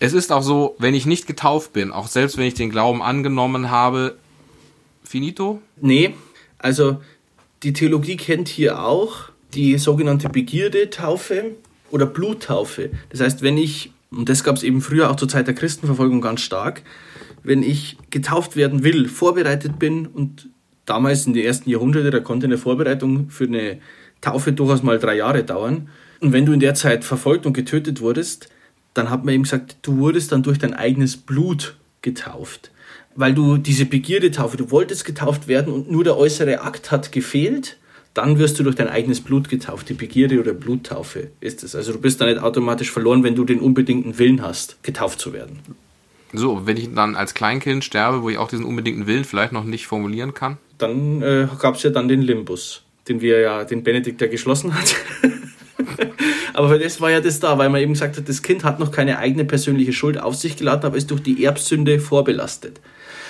[0.00, 3.02] Es ist auch so, wenn ich nicht getauft bin, auch selbst wenn ich den Glauben
[3.02, 4.16] angenommen habe,
[5.04, 5.60] finito?
[5.80, 6.14] Nee,
[6.58, 7.02] also
[7.62, 11.56] die Theologie kennt hier auch die sogenannte Begierde-Taufe
[11.90, 12.90] oder Bluttaufe.
[13.10, 16.20] Das heißt, wenn ich, und das gab es eben früher auch zur Zeit der Christenverfolgung
[16.20, 16.82] ganz stark,
[17.42, 20.48] wenn ich getauft werden will, vorbereitet bin und
[20.84, 23.78] damals in den ersten Jahrhunderten, da konnte eine Vorbereitung für eine
[24.20, 25.88] Taufe durchaus mal drei Jahre dauern.
[26.20, 28.48] Und wenn du in der Zeit verfolgt und getötet wurdest,
[28.94, 32.70] dann hat man eben gesagt, du wurdest dann durch dein eigenes Blut getauft.
[33.18, 37.76] Weil du diese Begierdetaufe, du wolltest getauft werden und nur der äußere Akt hat gefehlt,
[38.14, 39.88] dann wirst du durch dein eigenes Blut getauft.
[39.88, 41.74] Die Begierde oder Bluttaufe ist es.
[41.74, 45.32] Also du bist da nicht automatisch verloren, wenn du den unbedingten Willen hast, getauft zu
[45.32, 45.58] werden.
[46.32, 49.64] So, wenn ich dann als Kleinkind sterbe, wo ich auch diesen unbedingten Willen vielleicht noch
[49.64, 50.58] nicht formulieren kann.
[50.78, 54.74] Dann äh, gab es ja dann den Limbus, den wir ja, den Benedikt ja geschlossen
[54.74, 54.94] hat.
[56.58, 58.80] aber für das war ja das da, weil man eben gesagt hat, das Kind hat
[58.80, 62.80] noch keine eigene persönliche Schuld auf sich geladen, aber ist durch die Erbsünde vorbelastet.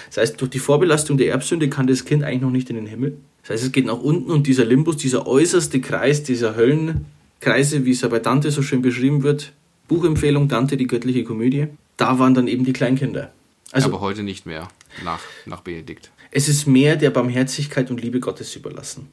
[0.06, 2.86] Das heißt, durch die Vorbelastung der Erbsünde kann das Kind eigentlich noch nicht in den
[2.86, 3.18] Himmel.
[3.42, 7.90] Das heißt, es geht nach unten und dieser Limbus, dieser äußerste Kreis, dieser Höllenkreise, wie
[7.90, 9.52] es ja bei Dante so schön beschrieben wird,
[9.88, 11.66] Buchempfehlung Dante, die göttliche Komödie,
[11.98, 13.30] da waren dann eben die Kleinkinder.
[13.72, 14.68] Also aber heute nicht mehr
[15.04, 16.10] nach, nach Benedikt.
[16.30, 19.10] es ist mehr der Barmherzigkeit und Liebe Gottes überlassen.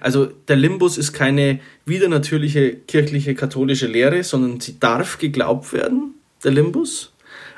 [0.00, 6.52] Also der Limbus ist keine widernatürliche kirchliche katholische Lehre, sondern sie darf geglaubt werden, der
[6.52, 7.12] Limbus,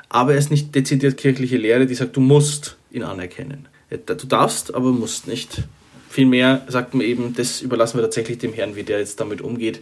[0.09, 3.67] aber er ist nicht dezidiert kirchliche Lehre, die sagt, du musst ihn anerkennen.
[3.89, 5.63] Du darfst, aber musst nicht.
[6.09, 9.81] Vielmehr sagt man eben, das überlassen wir tatsächlich dem Herrn, wie der jetzt damit umgeht.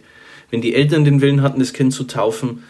[0.50, 2.64] Wenn die Eltern den Willen hatten, das Kind zu taufen,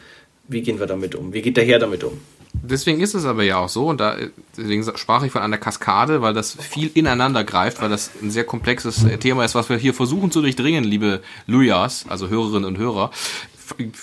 [0.49, 1.33] wie gehen wir damit um?
[1.33, 2.21] Wie geht der Herr damit um?
[2.63, 4.17] Deswegen ist es aber ja auch so, und da,
[4.57, 8.45] deswegen sprach ich von einer Kaskade, weil das viel ineinander greift, weil das ein sehr
[8.45, 13.11] komplexes Thema ist, was wir hier versuchen zu durchdringen, liebe Lujas, also Hörerinnen und Hörer.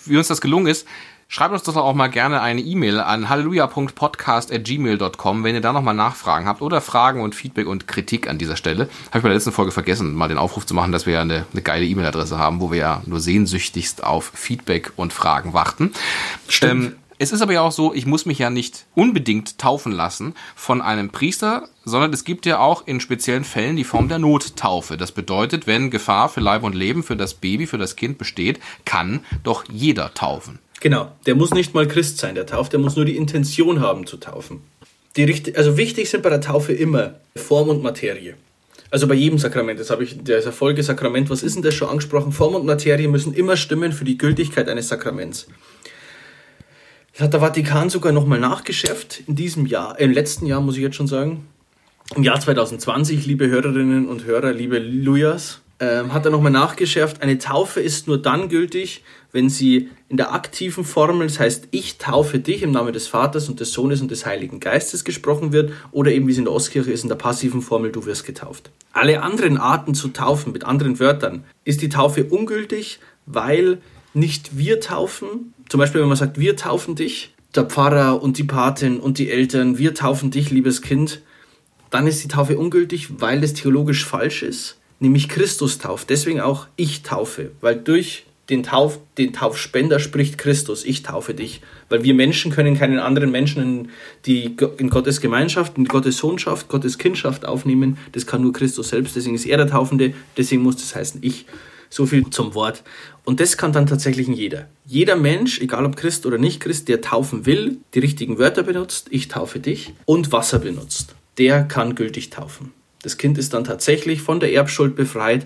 [0.06, 0.88] Wie uns das gelungen ist,
[1.28, 6.48] schreibt uns doch auch mal gerne eine E-Mail an halleluja.podcast.gmail.com, wenn ihr da nochmal Nachfragen
[6.48, 8.90] habt oder Fragen und Feedback und Kritik an dieser Stelle.
[9.10, 11.22] Habe ich bei der letzten Folge vergessen, mal den Aufruf zu machen, dass wir ja
[11.22, 15.92] eine, eine geile E-Mail-Adresse haben, wo wir ja nur sehnsüchtigst auf Feedback und Fragen warten.
[16.62, 20.36] Ähm, es ist aber ja auch so, ich muss mich ja nicht unbedingt taufen lassen
[20.56, 24.98] von einem Priester, sondern es gibt ja auch in speziellen Fällen die Form der Nottaufe.
[24.98, 28.60] Das bedeutet, wenn Gefahr für Leib und Leben für das Baby, für das Kind besteht,
[28.86, 30.60] kann doch jeder taufen.
[30.80, 34.06] Genau, der muss nicht mal Christ sein, der tauft, der muss nur die Intention haben
[34.06, 34.62] zu taufen.
[35.16, 38.36] Die also wichtig sind bei der Taufe immer Form und Materie.
[38.92, 41.74] Also bei jedem Sakrament, das habe ich in der Folge Sakrament, was ist denn das
[41.74, 42.32] schon angesprochen?
[42.32, 45.48] Form und Materie müssen immer stimmen für die Gültigkeit eines Sakraments.
[47.18, 50.76] Das hat der Vatikan sogar nochmal nachgeschärft in diesem Jahr, äh, im letzten Jahr muss
[50.76, 51.48] ich jetzt schon sagen.
[52.16, 57.40] Im Jahr 2020, liebe Hörerinnen und Hörer, liebe Lujas, ähm, hat er nochmal nachgeschärft, eine
[57.40, 62.38] Taufe ist nur dann gültig, wenn sie in der aktiven Formel, das heißt, ich taufe
[62.38, 66.12] dich im Namen des Vaters und des Sohnes und des Heiligen Geistes gesprochen wird, oder
[66.12, 68.70] eben wie es in der Ostkirche ist, in der passiven Formel, du wirst getauft.
[68.94, 73.80] Alle anderen Arten zu taufen, mit anderen Wörtern, ist die Taufe ungültig, weil
[74.18, 78.44] nicht wir taufen, zum Beispiel wenn man sagt, wir taufen dich, der Pfarrer und die
[78.44, 81.22] Patin und die Eltern, wir taufen dich, liebes Kind,
[81.90, 84.78] dann ist die Taufe ungültig, weil es theologisch falsch ist.
[85.00, 86.10] nämlich Christus tauft.
[86.10, 91.62] Deswegen auch ich taufe, weil durch den, Tauf, den Taufspender spricht Christus, ich taufe dich.
[91.90, 93.90] Weil wir Menschen können keinen anderen Menschen in,
[94.26, 97.98] die, in Gottes Gemeinschaft, in Gottes Sohnschaft, Gottes Kindschaft aufnehmen.
[98.14, 101.46] Das kann nur Christus selbst, deswegen ist er der Taufende, deswegen muss das heißen ich.
[101.90, 102.84] So viel zum Wort.
[103.24, 104.68] Und das kann dann tatsächlich jeder.
[104.86, 109.08] Jeder Mensch, egal ob Christ oder nicht Christ, der taufen will, die richtigen Wörter benutzt,
[109.10, 112.74] ich taufe dich, und Wasser benutzt, der kann gültig taufen.
[113.02, 115.46] Das Kind ist dann tatsächlich von der Erbschuld befreit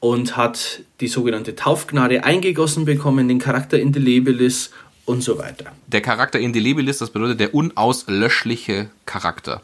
[0.00, 4.70] und hat die sogenannte Taufgnade eingegossen bekommen, den Charakter Indelebilis
[5.04, 5.72] und so weiter.
[5.86, 9.62] Der Charakter Indelebilis, das bedeutet der unauslöschliche Charakter.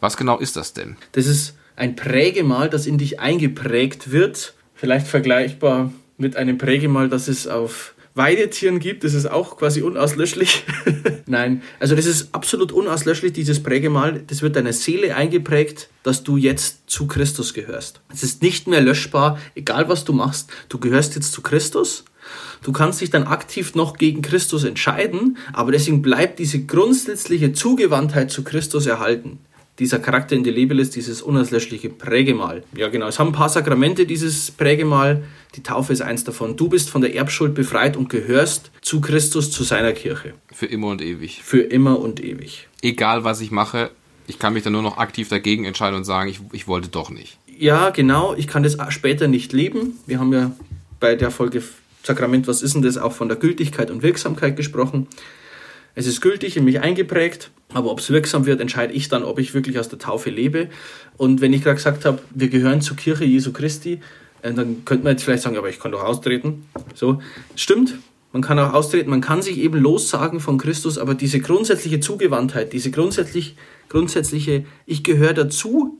[0.00, 0.96] Was genau ist das denn?
[1.12, 4.54] Das ist ein Prägemal, das in dich eingeprägt wird.
[4.80, 10.64] Vielleicht vergleichbar mit einem Prägemal, das es auf Weidetieren gibt, das ist auch quasi unauslöschlich.
[11.26, 14.22] Nein, also das ist absolut unauslöschlich, dieses Prägemal.
[14.26, 18.00] Das wird deiner Seele eingeprägt, dass du jetzt zu Christus gehörst.
[18.10, 20.48] Es ist nicht mehr löschbar, egal was du machst.
[20.70, 22.06] Du gehörst jetzt zu Christus.
[22.62, 28.30] Du kannst dich dann aktiv noch gegen Christus entscheiden, aber deswegen bleibt diese grundsätzliche Zugewandtheit
[28.30, 29.40] zu Christus erhalten
[29.80, 30.44] dieser Charakter in
[30.78, 32.62] ist dieses unauslöschliche Prägemal.
[32.76, 33.08] Ja, genau.
[33.08, 35.24] Es haben ein paar Sakramente dieses Prägemal.
[35.56, 36.56] Die Taufe ist eins davon.
[36.56, 40.34] Du bist von der Erbschuld befreit und gehörst zu Christus, zu seiner Kirche.
[40.52, 41.40] Für immer und ewig.
[41.42, 42.68] Für immer und ewig.
[42.82, 43.90] Egal, was ich mache,
[44.26, 47.10] ich kann mich dann nur noch aktiv dagegen entscheiden und sagen, ich, ich wollte doch
[47.10, 47.38] nicht.
[47.58, 48.34] Ja, genau.
[48.34, 49.98] Ich kann das später nicht leben.
[50.06, 50.52] Wir haben ja
[51.00, 51.62] bei der Folge
[52.02, 55.06] Sakrament, was ist denn das, auch von der Gültigkeit und Wirksamkeit gesprochen.
[55.94, 59.38] Es ist gültig, in mich eingeprägt, aber ob es wirksam wird, entscheide ich dann, ob
[59.38, 60.68] ich wirklich aus der Taufe lebe.
[61.16, 64.00] Und wenn ich gerade gesagt habe, wir gehören zur Kirche Jesu Christi,
[64.42, 66.66] äh, dann könnte man jetzt vielleicht sagen, aber ich kann doch austreten.
[66.94, 67.20] So,
[67.56, 67.98] stimmt,
[68.32, 72.72] man kann auch austreten, man kann sich eben lossagen von Christus, aber diese grundsätzliche Zugewandtheit,
[72.72, 73.56] diese grundsätzlich,
[73.88, 75.98] grundsätzliche, ich gehöre dazu,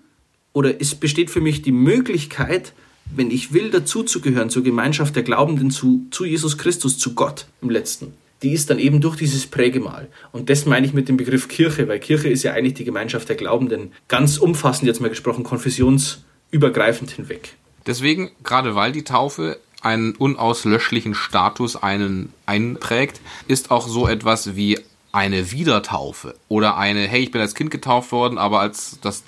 [0.53, 2.73] oder es besteht für mich die Möglichkeit,
[3.15, 7.71] wenn ich will, dazuzugehören, zur Gemeinschaft der Glaubenden, zu, zu Jesus Christus, zu Gott im
[7.71, 10.09] letzten die ist dann eben durch dieses Prägemal.
[10.33, 13.29] Und das meine ich mit dem Begriff Kirche, weil Kirche ist ja eigentlich die Gemeinschaft
[13.29, 13.93] der Glaubenden.
[14.09, 17.57] Ganz umfassend jetzt mal gesprochen, konfessionsübergreifend hinweg.
[17.87, 24.79] Deswegen, gerade weil die Taufe einen unauslöschlichen Status einen einprägt, ist auch so etwas wie
[25.13, 29.25] eine Wiedertaufe oder eine, hey, ich bin als Kind getauft worden, aber als das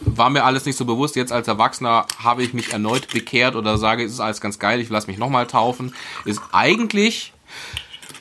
[0.00, 1.16] war mir alles nicht so bewusst.
[1.16, 4.80] Jetzt als Erwachsener habe ich mich erneut bekehrt oder sage, es ist alles ganz geil,
[4.80, 5.94] ich lasse mich nochmal taufen.
[6.24, 7.33] Ist eigentlich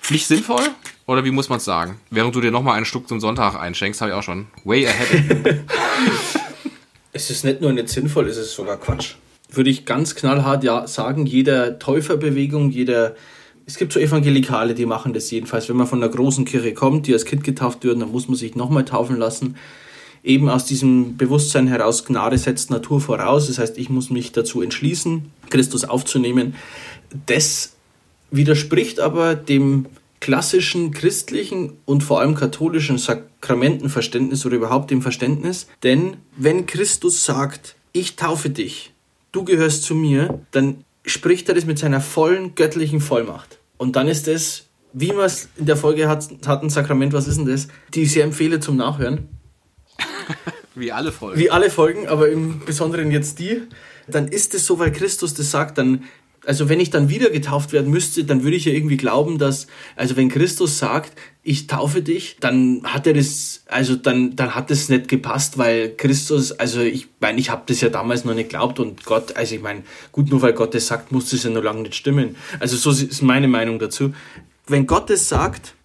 [0.09, 0.63] nicht sinnvoll?
[1.05, 1.99] Oder wie muss man es sagen?
[2.09, 5.63] Während du dir nochmal einen Stück zum Sonntag einschenkst, habe ich auch schon way ahead.
[7.13, 9.15] es ist nicht nur nicht sinnvoll, es ist sogar Quatsch.
[9.49, 13.15] Würde ich ganz knallhart ja sagen, jeder Täuferbewegung, jeder
[13.65, 15.69] es gibt so Evangelikale, die machen das jedenfalls.
[15.69, 18.35] Wenn man von der großen Kirche kommt, die als Kind getauft würden, dann muss man
[18.35, 19.55] sich nochmal taufen lassen.
[20.23, 23.47] Eben aus diesem Bewusstsein heraus, Gnade setzt Natur voraus.
[23.47, 26.55] Das heißt, ich muss mich dazu entschließen, Christus aufzunehmen.
[27.25, 27.72] Das
[28.35, 29.85] widerspricht aber dem
[30.19, 35.67] klassischen christlichen und vor allem katholischen Sakramentenverständnis oder überhaupt dem Verständnis.
[35.83, 38.93] Denn wenn Christus sagt, ich taufe dich,
[39.31, 43.59] du gehörst zu mir, dann spricht er das mit seiner vollen göttlichen Vollmacht.
[43.77, 47.27] Und dann ist es, wie man es in der Folge hat, hat ein Sakrament, was
[47.27, 49.27] ist denn das, die ich sehr empfehle zum Nachhören.
[50.75, 51.39] Wie alle Folgen.
[51.39, 53.61] Wie alle Folgen, aber im Besonderen jetzt die.
[54.07, 56.03] Dann ist es so, weil Christus das sagt, dann
[56.45, 59.67] also wenn ich dann wieder getauft werden müsste, dann würde ich ja irgendwie glauben, dass,
[59.95, 64.69] also wenn Christus sagt, ich taufe dich, dann hat er das, also dann, dann hat
[64.69, 68.49] das nicht gepasst, weil Christus, also ich meine, ich habe das ja damals noch nicht
[68.49, 71.49] geglaubt und Gott, also ich meine, gut, nur weil Gott das sagt, muss das ja
[71.49, 72.35] noch lange nicht stimmen.
[72.59, 74.13] Also so ist meine Meinung dazu.
[74.67, 75.75] Wenn Gott es sagt,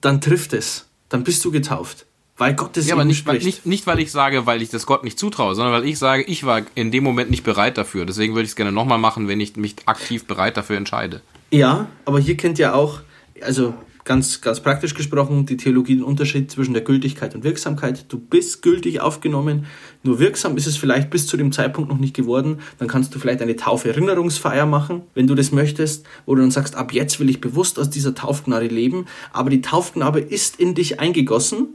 [0.00, 2.06] dann trifft es, dann bist du getauft.
[2.40, 4.86] Weil Gott es ja, aber nicht, weil, nicht, nicht, weil ich sage, weil ich das
[4.86, 8.06] Gott nicht zutraue, sondern weil ich sage, ich war in dem Moment nicht bereit dafür.
[8.06, 11.20] Deswegen würde ich es gerne nochmal machen, wenn ich mich aktiv bereit dafür entscheide.
[11.50, 13.00] Ja, aber hier kennt ja auch,
[13.42, 13.74] also
[14.04, 18.06] ganz, ganz praktisch gesprochen, die Theologie den Unterschied zwischen der Gültigkeit und Wirksamkeit.
[18.08, 19.66] Du bist gültig aufgenommen,
[20.02, 22.60] nur wirksam ist es vielleicht bis zu dem Zeitpunkt noch nicht geworden.
[22.78, 26.74] Dann kannst du vielleicht eine Tauferinnerungsfeier machen, wenn du das möchtest, wo du dann sagst,
[26.74, 29.04] ab jetzt will ich bewusst aus dieser Taufgnade leben.
[29.30, 31.68] Aber die Taufgnade ist in dich eingegossen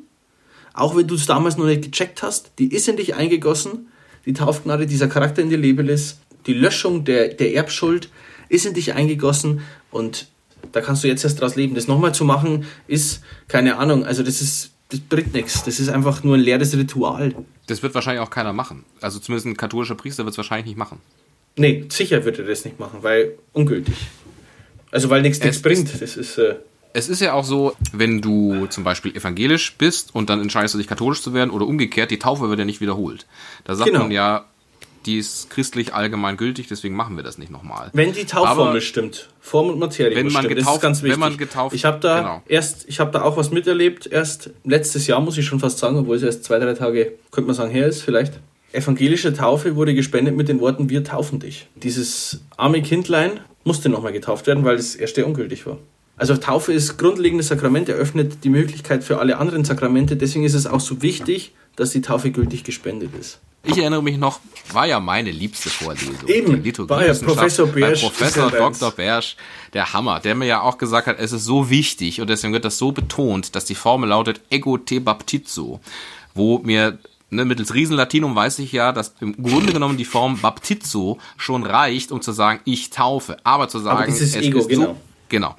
[0.75, 3.87] auch wenn du es damals noch nicht gecheckt hast, die ist in dich eingegossen,
[4.25, 8.09] die Taufgnade, dieser Charakter in dir Lebelis, die Löschung der, der Erbschuld
[8.49, 9.61] ist in dich eingegossen
[9.91, 10.27] und
[10.71, 11.75] da kannst du jetzt erst daraus leben.
[11.75, 15.63] Das nochmal zu machen, ist, keine Ahnung, also das ist, das bringt nichts.
[15.63, 17.33] Das ist einfach nur ein leeres Ritual.
[17.67, 18.83] Das wird wahrscheinlich auch keiner machen.
[19.01, 20.99] Also zumindest ein katholischer Priester wird es wahrscheinlich nicht machen.
[21.55, 23.95] Nee, sicher wird er das nicht machen, weil ungültig.
[24.91, 26.01] Also weil nichts nichts bringt.
[26.01, 26.37] Das ist.
[26.37, 26.55] Äh,
[26.95, 30.77] es ist ja auch so, wenn du zum Beispiel evangelisch bist und dann entscheidest du
[30.77, 33.25] dich katholisch zu werden oder umgekehrt, die Taufe wird ja nicht wiederholt.
[33.65, 34.03] Da sagt genau.
[34.03, 34.45] man ja,
[35.05, 37.89] die ist christlich allgemein gültig, deswegen machen wir das nicht nochmal.
[37.93, 40.97] Wenn die Taufformel Aber- stimmt, Form und Materie Wenn man stimmen, das getauft- ist ganz
[41.03, 41.11] wichtig.
[41.13, 42.41] wenn man getauft- ich habe da genau.
[42.47, 44.07] erst, ich habe da auch was miterlebt.
[44.07, 47.47] Erst letztes Jahr muss ich schon fast sagen, obwohl es erst zwei, drei Tage, könnte
[47.47, 48.39] man sagen, her ist vielleicht.
[48.71, 51.67] Evangelische Taufe wurde gespendet mit den Worten: Wir taufen dich.
[51.75, 55.77] Dieses arme Kindlein musste nochmal getauft werden, weil das erste ungültig war.
[56.17, 60.15] Also Taufe ist grundlegendes Sakrament, eröffnet die Möglichkeit für alle anderen Sakramente.
[60.15, 63.39] Deswegen ist es auch so wichtig, dass die Taufe gültig gespendet ist.
[63.67, 64.39] Ich erinnere mich noch,
[64.71, 66.15] war ja meine liebste Vorlesung.
[66.27, 68.51] Eben, die war ja Professor Bersch, Professor.
[68.51, 68.91] Dr.
[68.91, 69.35] Bersch,
[69.73, 72.63] der Hammer, der mir ja auch gesagt hat, es ist so wichtig und deswegen wird
[72.63, 75.79] das so betont, dass die Formel lautet ego te baptizo,
[76.35, 76.99] wo mir
[77.31, 82.11] ne, mittels Riesenlatinum weiß ich ja, dass im Grunde genommen die Form baptizo schon reicht,
[82.11, 84.95] um zu sagen, ich taufe, aber zu sagen, dieses es Ego, ist so, genau,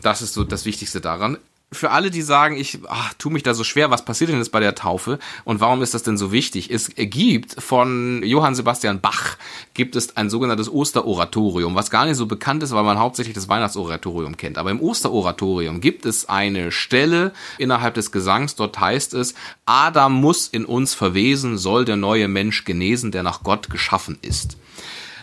[0.02, 1.38] das ist so das Wichtigste daran.
[1.72, 4.52] Für alle, die sagen, ich ach, tu mich da so schwer, was passiert denn jetzt
[4.52, 6.70] bei der Taufe und warum ist das denn so wichtig?
[6.70, 9.36] Es gibt von Johann Sebastian Bach
[9.74, 13.48] gibt es ein sogenanntes Osteroratorium, was gar nicht so bekannt ist, weil man hauptsächlich das
[13.48, 14.58] Weihnachtsoratorium kennt.
[14.58, 20.46] Aber im Osteroratorium gibt es eine Stelle innerhalb des Gesangs, dort heißt es, Adam muss
[20.46, 24.56] in uns verwesen, soll der neue Mensch genesen, der nach Gott geschaffen ist.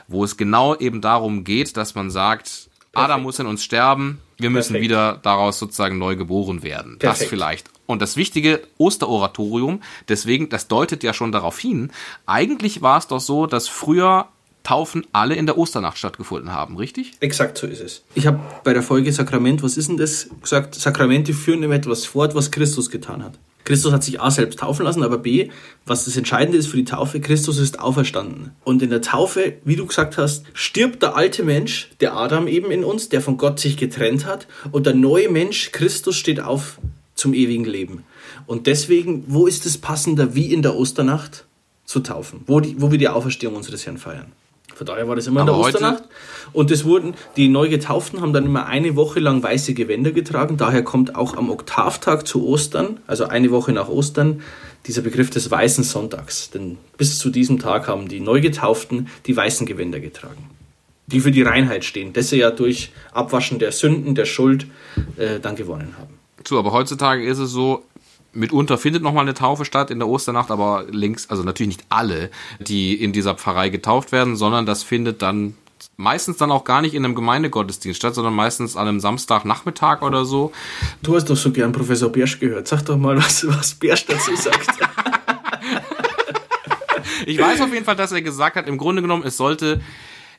[0.10, 4.51] Wo es genau eben darum geht, dass man sagt, Adam muss in uns sterben, wir
[4.51, 4.84] müssen Perfekt.
[4.84, 6.97] wieder daraus sozusagen neu geboren werden.
[6.99, 7.29] Das Perfekt.
[7.29, 7.69] vielleicht.
[7.88, 11.91] Und das wichtige Osteroratorium, deswegen, das deutet ja schon darauf hin,
[12.27, 14.27] eigentlich war es doch so, dass früher
[14.63, 17.13] Taufen alle in der Osternacht stattgefunden haben, richtig?
[17.19, 18.03] Exakt so ist es.
[18.15, 22.06] Ich habe bei der Folge Sakrament, was ist denn das, gesagt, Sakramente führen immer etwas
[22.06, 23.34] fort, was Christus getan hat.
[23.65, 25.49] Christus hat sich A selbst taufen lassen, aber B,
[25.86, 28.52] was das Entscheidende ist für die Taufe, Christus ist auferstanden.
[28.63, 32.71] Und in der Taufe, wie du gesagt hast, stirbt der alte Mensch, der Adam eben
[32.71, 36.80] in uns, der von Gott sich getrennt hat, und der neue Mensch, Christus, steht auf
[37.15, 38.04] zum ewigen Leben.
[38.47, 41.45] Und deswegen, wo ist es passender, wie in der Osternacht
[41.86, 44.32] zu taufen, wo, die, wo wir die Auferstehung unseres Herrn feiern?
[44.75, 46.03] Von daher war das immer in Aber der heute- Osternacht.
[46.51, 50.57] Und es wurden, die neu Getauften haben dann immer eine Woche lang weiße Gewänder getragen.
[50.57, 54.41] Daher kommt auch am Oktavtag zu Ostern, also eine Woche nach Ostern,
[54.86, 56.49] dieser Begriff des weißen Sonntags.
[56.49, 60.49] Denn bis zu diesem Tag haben die Neugetauften die weißen Gewänder getragen,
[61.07, 64.67] die für die Reinheit stehen, das sie ja durch Abwaschen der Sünden, der Schuld
[65.17, 66.13] äh, dann gewonnen haben.
[66.45, 67.83] So, aber heutzutage ist es so,
[68.34, 72.30] mitunter findet nochmal eine Taufe statt in der Osternacht, aber links, also natürlich nicht alle,
[72.60, 75.56] die in dieser Pfarrei getauft werden, sondern das findet dann
[75.98, 80.26] meistens dann auch gar nicht in einem Gemeindegottesdienst statt, sondern meistens an einem Samstagnachmittag oder
[80.26, 80.52] so.
[81.02, 82.67] Du hast doch so gern Professor Bersch gehört.
[82.67, 84.69] Sag doch mal, was, was Bersch dazu sagt.
[87.26, 89.82] Ich weiß auf jeden Fall, dass er gesagt hat, im Grunde genommen, es sollte,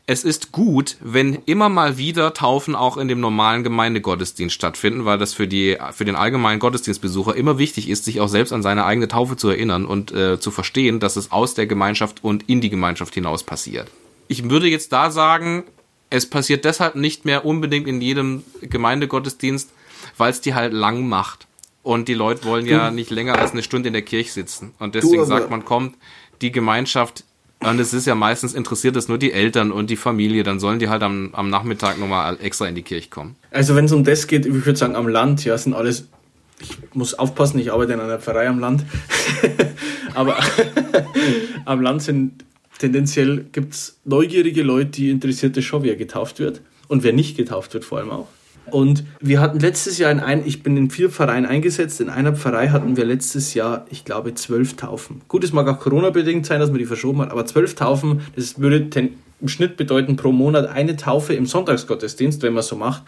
[0.07, 5.17] es ist gut, wenn immer mal wieder Taufen auch in dem normalen Gemeindegottesdienst stattfinden, weil
[5.17, 8.85] das für die, für den allgemeinen Gottesdienstbesucher immer wichtig ist, sich auch selbst an seine
[8.85, 12.61] eigene Taufe zu erinnern und äh, zu verstehen, dass es aus der Gemeinschaft und in
[12.61, 13.91] die Gemeinschaft hinaus passiert.
[14.29, 15.65] Ich würde jetzt da sagen,
[16.11, 19.71] es passiert deshalb nicht mehr unbedingt in jedem Gemeindegottesdienst,
[20.19, 21.47] weil es die halt lang macht.
[21.83, 24.73] Und die Leute wollen ja nicht länger als eine Stunde in der Kirche sitzen.
[24.79, 25.97] Und deswegen sagt man, kommt,
[26.41, 27.25] die Gemeinschaft,
[27.71, 30.79] und es ist ja meistens interessiert es nur die Eltern und die Familie, dann sollen
[30.79, 33.37] die halt am, am Nachmittag nochmal extra in die Kirche kommen.
[33.51, 36.09] Also wenn es um das geht, ich würde sagen, am Land, ja, sind alles.
[36.61, 38.85] Ich muss aufpassen, ich arbeite in einer Pfarrei am Land.
[40.15, 40.37] Aber
[41.65, 42.45] am Land sind
[42.79, 46.61] tendenziell gibt's neugierige Leute, die interessiert es schon, wer getauft wird.
[46.87, 48.29] Und wer nicht getauft wird, vor allem auch.
[48.71, 52.01] Und wir hatten letztes Jahr in ein, ich bin in vier Pfarreien eingesetzt.
[52.01, 55.21] In einer Pfarrei hatten wir letztes Jahr, ich glaube, zwölf Taufen.
[55.29, 58.59] Gut, es mag auch Corona-bedingt sein, dass man die verschoben hat, aber zwölf Taufen, das
[58.59, 63.03] würde ten, im Schnitt bedeuten pro Monat eine Taufe im Sonntagsgottesdienst, wenn man so macht.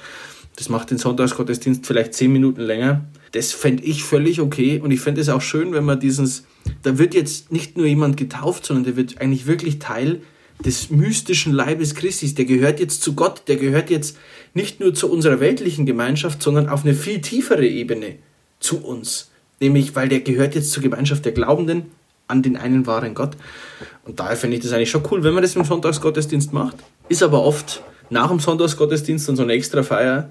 [0.56, 3.04] Das macht den Sonntagsgottesdienst vielleicht zehn Minuten länger.
[3.32, 4.80] Das fände ich völlig okay.
[4.80, 6.44] Und ich fände es auch schön, wenn man dieses,
[6.82, 10.22] da wird jetzt nicht nur jemand getauft, sondern der wird eigentlich wirklich Teil
[10.64, 12.34] des mystischen Leibes Christi.
[12.34, 14.16] Der gehört jetzt zu Gott, der gehört jetzt
[14.54, 18.16] nicht nur zu unserer weltlichen Gemeinschaft, sondern auf eine viel tiefere Ebene
[18.60, 19.30] zu uns.
[19.60, 21.86] Nämlich, weil der gehört jetzt zur Gemeinschaft der Glaubenden
[22.28, 23.36] an den einen wahren Gott.
[24.04, 26.76] Und daher finde ich das eigentlich schon cool, wenn man das im Sonntagsgottesdienst macht.
[27.08, 30.30] Ist aber oft nach dem Sonntagsgottesdienst und so eine extra Feier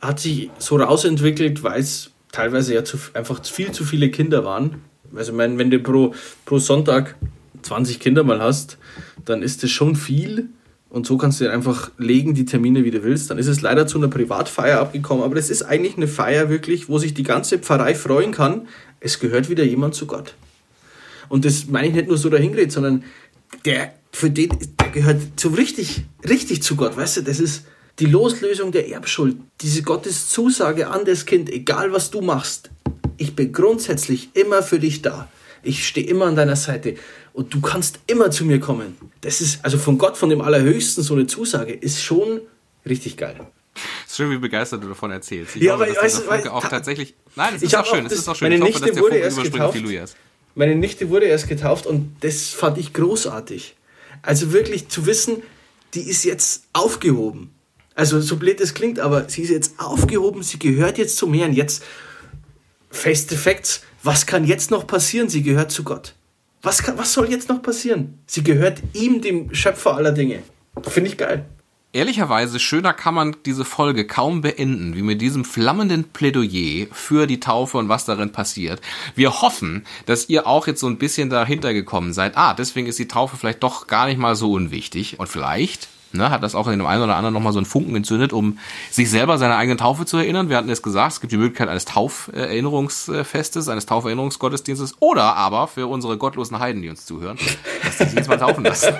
[0.00, 4.82] hat sich so rausentwickelt, weil es teilweise ja zu, einfach viel zu viele Kinder waren.
[5.14, 7.16] Also, ich meine, wenn du pro, pro Sonntag
[7.62, 8.78] 20 Kinder mal hast,
[9.24, 10.48] dann ist das schon viel.
[10.90, 13.30] Und so kannst du dann einfach legen, die Termine, wie du willst.
[13.30, 15.22] Dann ist es leider zu einer Privatfeier abgekommen.
[15.22, 18.68] Aber das ist eigentlich eine Feier wirklich, wo sich die ganze Pfarrei freuen kann.
[19.00, 20.34] Es gehört wieder jemand zu Gott.
[21.28, 23.04] Und das meine ich nicht nur so dahingeredet, sondern
[23.64, 24.50] der, für den,
[24.80, 26.96] der gehört so richtig, richtig zu Gott.
[26.96, 27.64] Weißt du, das ist
[27.98, 29.36] die Loslösung der Erbschuld.
[29.60, 32.70] Diese Gottes Zusage an das Kind, egal was du machst.
[33.16, 35.28] Ich bin grundsätzlich immer für dich da.
[35.62, 36.94] Ich stehe immer an deiner Seite.
[37.38, 38.96] Und du kannst immer zu mir kommen.
[39.20, 42.40] Das ist, also von Gott, von dem Allerhöchsten, so eine Zusage, ist schon
[42.84, 43.36] richtig geil.
[44.04, 45.54] Es ist schön, wie begeistert du davon erzählst.
[45.54, 47.14] Ich Ja, glaube, aber dass weißt auch ta- tatsächlich.
[47.36, 48.04] Nein, es ist auch schön.
[48.06, 48.46] Es ist auch schön.
[48.46, 49.76] meine Ich hoffe, Nichte dass wurde erst getauft.
[49.78, 50.16] Ist.
[50.56, 53.76] Meine Nichte wurde erst getauft und das fand ich großartig.
[54.22, 55.36] Also wirklich zu wissen,
[55.94, 57.54] die ist jetzt aufgehoben.
[57.94, 61.52] Also so blöd es klingt, aber sie ist jetzt aufgehoben, sie gehört jetzt zum Herrn.
[61.52, 61.84] Jetzt
[62.90, 65.28] feste Facts, was kann jetzt noch passieren?
[65.28, 66.14] Sie gehört zu Gott.
[66.68, 68.18] Was, kann, was soll jetzt noch passieren?
[68.26, 70.42] Sie gehört ihm, dem Schöpfer aller Dinge.
[70.82, 71.46] Finde ich geil.
[71.94, 77.40] Ehrlicherweise, schöner kann man diese Folge kaum beenden, wie mit diesem flammenden Plädoyer für die
[77.40, 78.82] Taufe und was darin passiert.
[79.14, 82.36] Wir hoffen, dass ihr auch jetzt so ein bisschen dahinter gekommen seid.
[82.36, 85.18] Ah, deswegen ist die Taufe vielleicht doch gar nicht mal so unwichtig.
[85.18, 87.94] Und vielleicht ne, hat das auch in dem einen oder anderen nochmal so einen Funken
[87.96, 88.58] entzündet, um
[88.90, 90.48] sich selber seiner eigenen Taufe zu erinnern.
[90.48, 95.86] Wir hatten es gesagt, es gibt die Möglichkeit eines Tauferinnerungsfestes, eines Tauferinnerungsgottesdienstes oder aber für
[95.86, 97.38] unsere gottlosen Heiden, die uns zuhören,
[97.84, 98.94] dass die sich jetzt mal taufen lassen.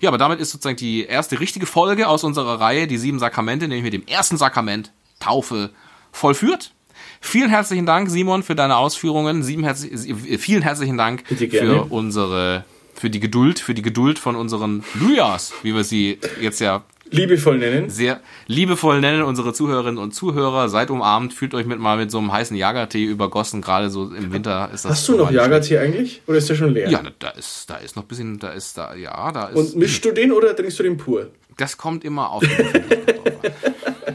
[0.00, 3.68] Ja, aber damit ist sozusagen die erste richtige Folge aus unserer Reihe, die sieben Sakramente,
[3.68, 5.70] nämlich mit dem ersten Sakrament, Taufe,
[6.10, 6.72] vollführt.
[7.20, 9.42] Vielen herzlichen Dank, Simon, für deine Ausführungen.
[9.42, 12.64] Sieben herzlich, äh, vielen herzlichen Dank für unsere,
[13.00, 17.58] für die Geduld, für die Geduld von unseren Lujas, wie wir sie jetzt ja Liebevoll
[17.58, 17.88] nennen.
[17.88, 20.68] sehr liebevoll nennen, unsere Zuhörerinnen und Zuhörer.
[20.68, 24.32] Seid umarmt, fühlt euch mit mal mit so einem heißen Jagertee übergossen, gerade so im
[24.32, 24.92] Winter ist das.
[24.92, 26.20] Hast du noch Jagertee eigentlich?
[26.26, 26.90] Oder ist der schon leer?
[26.90, 29.56] Ja, da ist, da ist noch ein bisschen, da ist da, ja, da ist.
[29.56, 31.30] Und mischst du den oder trinkst du den pur?
[31.56, 32.42] Das kommt immer auf.
[32.42, 32.50] den.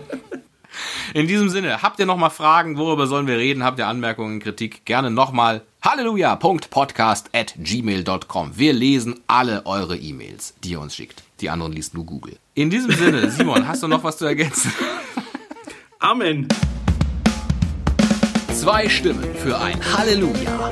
[1.15, 3.63] In diesem Sinne, habt ihr noch mal Fragen, worüber sollen wir reden?
[3.63, 4.83] Habt ihr Anmerkungen, Kritik?
[4.83, 8.57] Gerne nochmal halleluja.podcast at gmail.com.
[8.57, 11.23] Wir lesen alle eure E-Mails, die ihr uns schickt.
[11.39, 12.35] Die anderen liest nur Google.
[12.53, 14.73] In diesem Sinne, Simon, hast du noch was zu ergänzen?
[15.99, 16.49] Amen.
[18.51, 20.69] Zwei Stimmen für ein Halleluja.